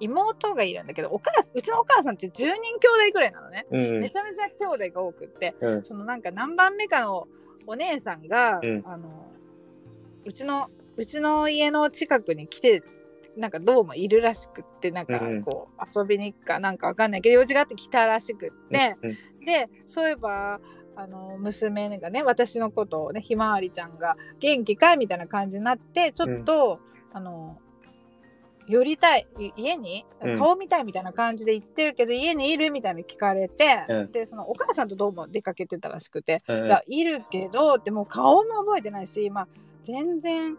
[0.00, 4.00] 妹がいるんだけどお母うちのお母さんって10人兄弟ぐらいなのね、うん。
[4.00, 5.84] めちゃめちゃ兄弟が多くってうん。
[5.84, 7.28] そのなんか何番目かの
[7.66, 8.82] お姉さんが、うん。
[8.84, 9.26] あの
[10.24, 12.82] うちのうちの家の近くに来て
[13.36, 20.58] なんかどうもいるらしくってなんかこう遊びに行くかなんかわかんないけど用事があって来たらしくって、うんでそういえば
[20.96, 26.80] あの娘がね私のことをねひまわりちゃんが元気かいみたいな感じになってちょっと、
[27.12, 27.58] あの
[28.66, 30.06] 寄りたいい家に？
[30.22, 30.38] うん。
[30.38, 34.12] 顔見たいみたいな感じで言ってるけど、家にいるみたいに聞かれて、うん。
[34.12, 39.48] でそのお母さんとどうも出かけてたらしくて、うんいやいるけどでも顔も覚えてないし、まあ、
[39.82, 40.56] 全然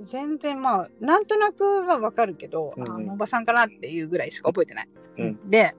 [0.00, 2.92] 全然まあなんとなくはわかるけど、うんうん。
[2.92, 4.88] あのおばさんかなっていうぐらいしか覚えてない。
[5.18, 5.50] うん。
[5.50, 5.74] で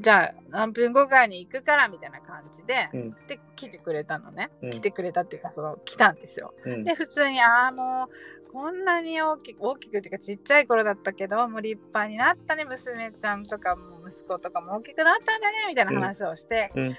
[0.00, 3.10] じゃあ何分後かに行くからみたいな感じで、うん。
[3.28, 4.70] で来てくれたのね、うん。
[4.70, 6.52] 来てくれたっていうかその来たんですよ。
[6.64, 6.84] うん。
[6.84, 16.90] で普通にああもうこんなに大きく大きくっていうかちっちゃい頃だったけどもう立派になったね娘ちゃんとかも息子とかも大きくなったんだねみたいな話をして、うん。
[16.90, 16.96] で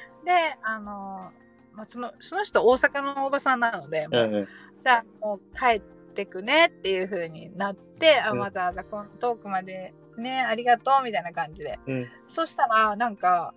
[0.64, 1.32] あの
[1.74, 4.48] まあ、そのその人大阪のおばさんなので、もううん。
[4.82, 5.82] じゃあもう帰っ
[6.14, 8.40] てくねっていう風になって、あうん。
[8.40, 11.80] わざわざこの遠くまでねありがとうみたいな感じで。
[11.88, 12.08] うん。
[12.28, 13.54] そしたらなんか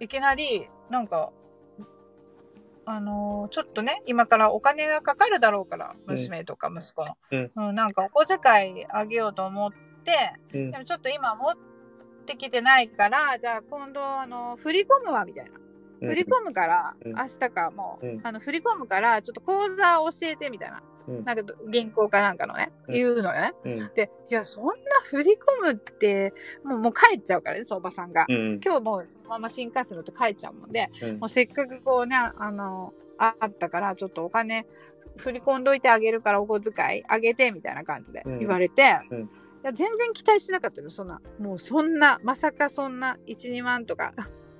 [0.00, 1.32] いきなりなんか
[2.86, 6.14] あのーちょっとね今からお金がかかるだろうからうん。
[6.14, 7.50] 娘とか息子の、うん。
[7.54, 9.72] うんなんかお小遣いあげようと思っ
[10.04, 10.70] てうん。
[10.70, 11.56] でもちょっと今持っ
[12.26, 15.50] てきてないからじゃあ今度あの振り込むわみたいな。
[16.00, 17.12] 振り込むから、うん。
[17.14, 18.20] 明日かもう、うん。
[18.24, 20.93] あの振り込むからちょっと口座教えてみたいな、うん
[21.24, 22.94] なんか銀行かなんかのね、うん。
[22.94, 23.52] 言うのね。
[23.64, 23.90] うん。
[23.94, 24.72] でいやそんな
[25.04, 26.32] 振り込むって
[26.64, 28.60] もうもう帰っちゃうからねそのおばさんが、うん。
[28.64, 31.18] 今日もうそのまま新幹線乗って帰っちゃうもんでうん。
[31.18, 34.66] もうせっかくこうねあのあったからちょっとお金
[35.16, 38.38] 振り込んどいてあげるからお小遣いあげてみたいな感じでうん。
[38.40, 39.22] 言われて、うん。
[39.22, 39.26] い
[39.62, 44.12] や全然期待してなかったよそんなもうそんなまさかそんな12万とか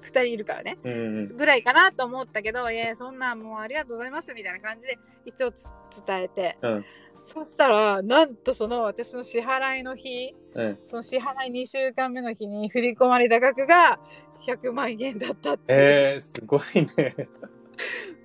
[0.05, 0.79] 2人いるからね。
[0.85, 5.69] うんぐらいかなと思ったけどいやそんなもうありがとうございますみたいな感じで一応つ
[6.07, 6.85] 伝えて、うん。
[7.21, 10.79] そしたらなんとその私の支払いの日うん。
[10.85, 13.99] その支払い2週間目の日に振り込まれた額が
[14.47, 16.61] 100万円だったってえー、すごい
[16.97, 17.29] ね。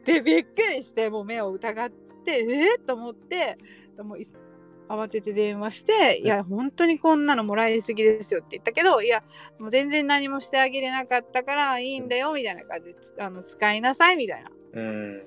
[0.06, 2.00] でびっくりしてもう目を疑って
[2.32, 3.58] えー、と思って
[4.04, 4.28] もうい
[4.90, 9.24] 慌てて電話して「いや本当にこんなのもらいすぎですよ」って言ったけど「いや
[9.60, 14.52] もう全然何もしてあげれなかったからいいんだよ」みたいな感じでつあの使いなさいみたいな。
[14.74, 15.24] うん。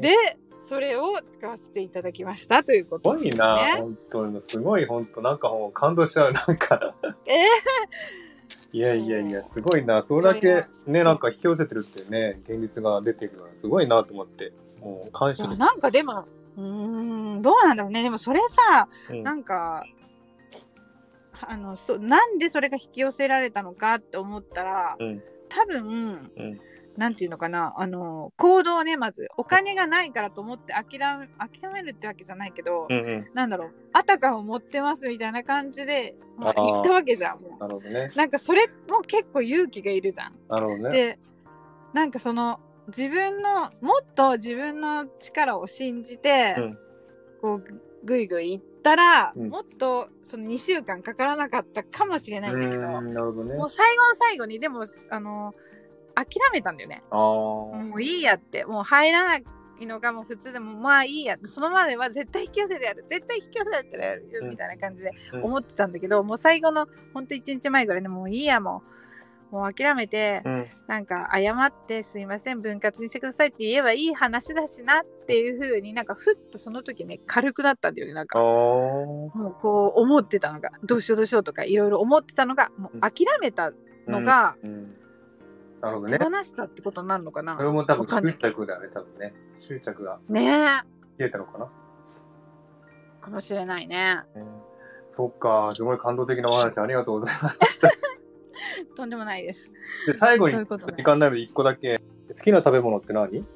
[0.00, 3.30] でそれを使わせていただきましたというこすとです、ね。
[3.30, 4.40] ごいな、本当に。
[4.40, 6.32] すごい、本当なんかもう感動しちゃう。
[6.32, 7.46] なんか、え
[8.72, 10.02] いやいやいや、すごいな。
[10.02, 15.60] それだけね、なんか引き寄せてるってね、現実が出てくるのはすごいなと思って、もう感謝です。
[15.60, 16.24] なんかでも
[16.56, 19.84] うーんどうなんだろうねでもそれさうんなんか
[21.46, 26.60] あのそなんでそれが引き寄せられたのかって思ったら、うん多分、うん
[26.96, 33.26] なんていうのかなあの行動をねまずお金がないからと思って諦め諦めるってわけじゃないけど、うんうん。
[33.34, 38.08] なんだろうあたかも持ってますみたいな感じで、まあ、ったわけじゃんもなるほどね。
[38.14, 40.32] うなんかそれも結構勇気がいるじゃん。
[40.48, 40.90] なるほどね。
[40.90, 41.18] で
[41.92, 46.78] なんかその自分のもっと自分の力を信じて、うん。
[47.40, 49.48] こうぐぐいぐい行ったら、うん。
[49.48, 53.54] もっとその2週間かからなかったかもしれなういんだけど、ーん、なるほどね。
[53.54, 53.70] もう。
[53.70, 55.54] 最後の最後にでもあの
[56.14, 57.02] 諦めたんだよね。
[57.10, 58.64] もういいやって。
[58.64, 59.44] もう入らない
[59.86, 61.34] のがもう普通でもまあいいや。
[61.34, 63.04] ってそのまでは絶対引き寄せてやる。
[63.08, 64.48] 絶対引き寄せてやるうん。
[64.50, 65.44] みたいな感じでうん。
[65.44, 69.05] 思ってたんだけど、もう最後のほんと1日前ぐらいでもういいやもう
[69.50, 70.64] もう諦めて、うん。
[70.86, 78.42] なんか謝ってすいません分割にしてくださいって言えばいい話だしなっていう風になんかふっとその時ね軽くなったんだよねなんあかあ。
[78.42, 83.72] もうこう思ってたのがどうしようどうしようとかいろいろ思ってたのがもう諦めた
[84.06, 84.96] のがうん。
[85.80, 86.24] なるほど手ね。
[86.24, 89.34] 放したってことになるのかな、それも多分執着だよね、多分ね。
[89.54, 90.48] 執着がねえ
[91.18, 91.70] 消えたのかな？
[93.20, 94.46] かもしれないねうん
[95.08, 97.58] そっか、すごい感動的なお話ありがとうございます。
[98.96, 99.70] とんでもないです。
[100.06, 102.00] で、最後に時間になる1個だけ。
[102.28, 103.42] 好きな食べ物って何？
[103.42, 103.46] 好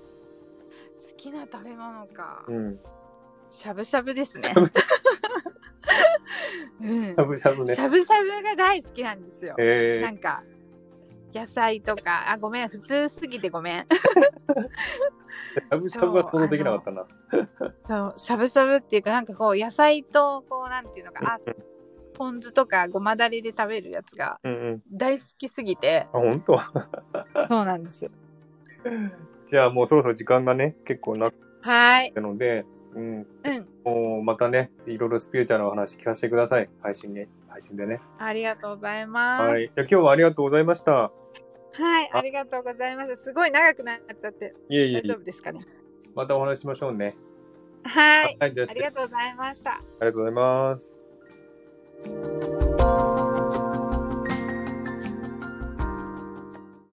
[1.17, 2.79] きな食べ物か、うん。
[3.49, 4.53] しゃぶしゃぶですね。
[4.55, 4.75] しゃぶし
[6.81, 7.25] うんゃ
[7.55, 7.75] ぶね。
[7.75, 7.81] し。
[7.81, 9.55] ゃぶしゃぶが大好きなんですよ。
[9.59, 10.43] えなんか
[11.35, 12.31] 野菜とか。
[12.31, 12.69] あごめん。
[12.69, 13.87] 普通すぎてごめん。
[13.87, 17.07] ー、しゃぶしゃぶは想像できなかったな。
[17.89, 21.35] そうしゃぶしゃぶっていうかなんかこう野菜とこうなんていうのか。
[21.35, 21.39] あ
[22.21, 24.83] ポン酢とかごまだれで食べるやつがうんうん。
[24.93, 26.59] 大好きすぎてあ、本当？
[27.49, 28.11] そうなんですよ
[29.47, 33.03] じゃあもうそろそろ時間がね、結構なっはいたので、うん。
[33.05, 33.27] うん
[33.85, 36.69] もうまたね、いろいろスピリチュアルの話聞かせてください。
[36.83, 37.27] 配信に。
[37.49, 38.01] 配信でね。
[38.19, 39.67] ありがとうございますはい。
[39.69, 40.93] じゃあ今日はありがとうございました。
[40.93, 41.11] は
[42.03, 45.25] いありがとうございますすごい長くなっちゃっていえいえ大丈夫。
[45.25, 45.61] ですかね？
[46.15, 47.17] またお話ししましょうね。
[47.85, 48.53] はいはい。
[48.53, 51.00] じゃあ、ありがとうございましたありがとうございます。
[52.03, 52.15] Thank
[53.55, 53.70] you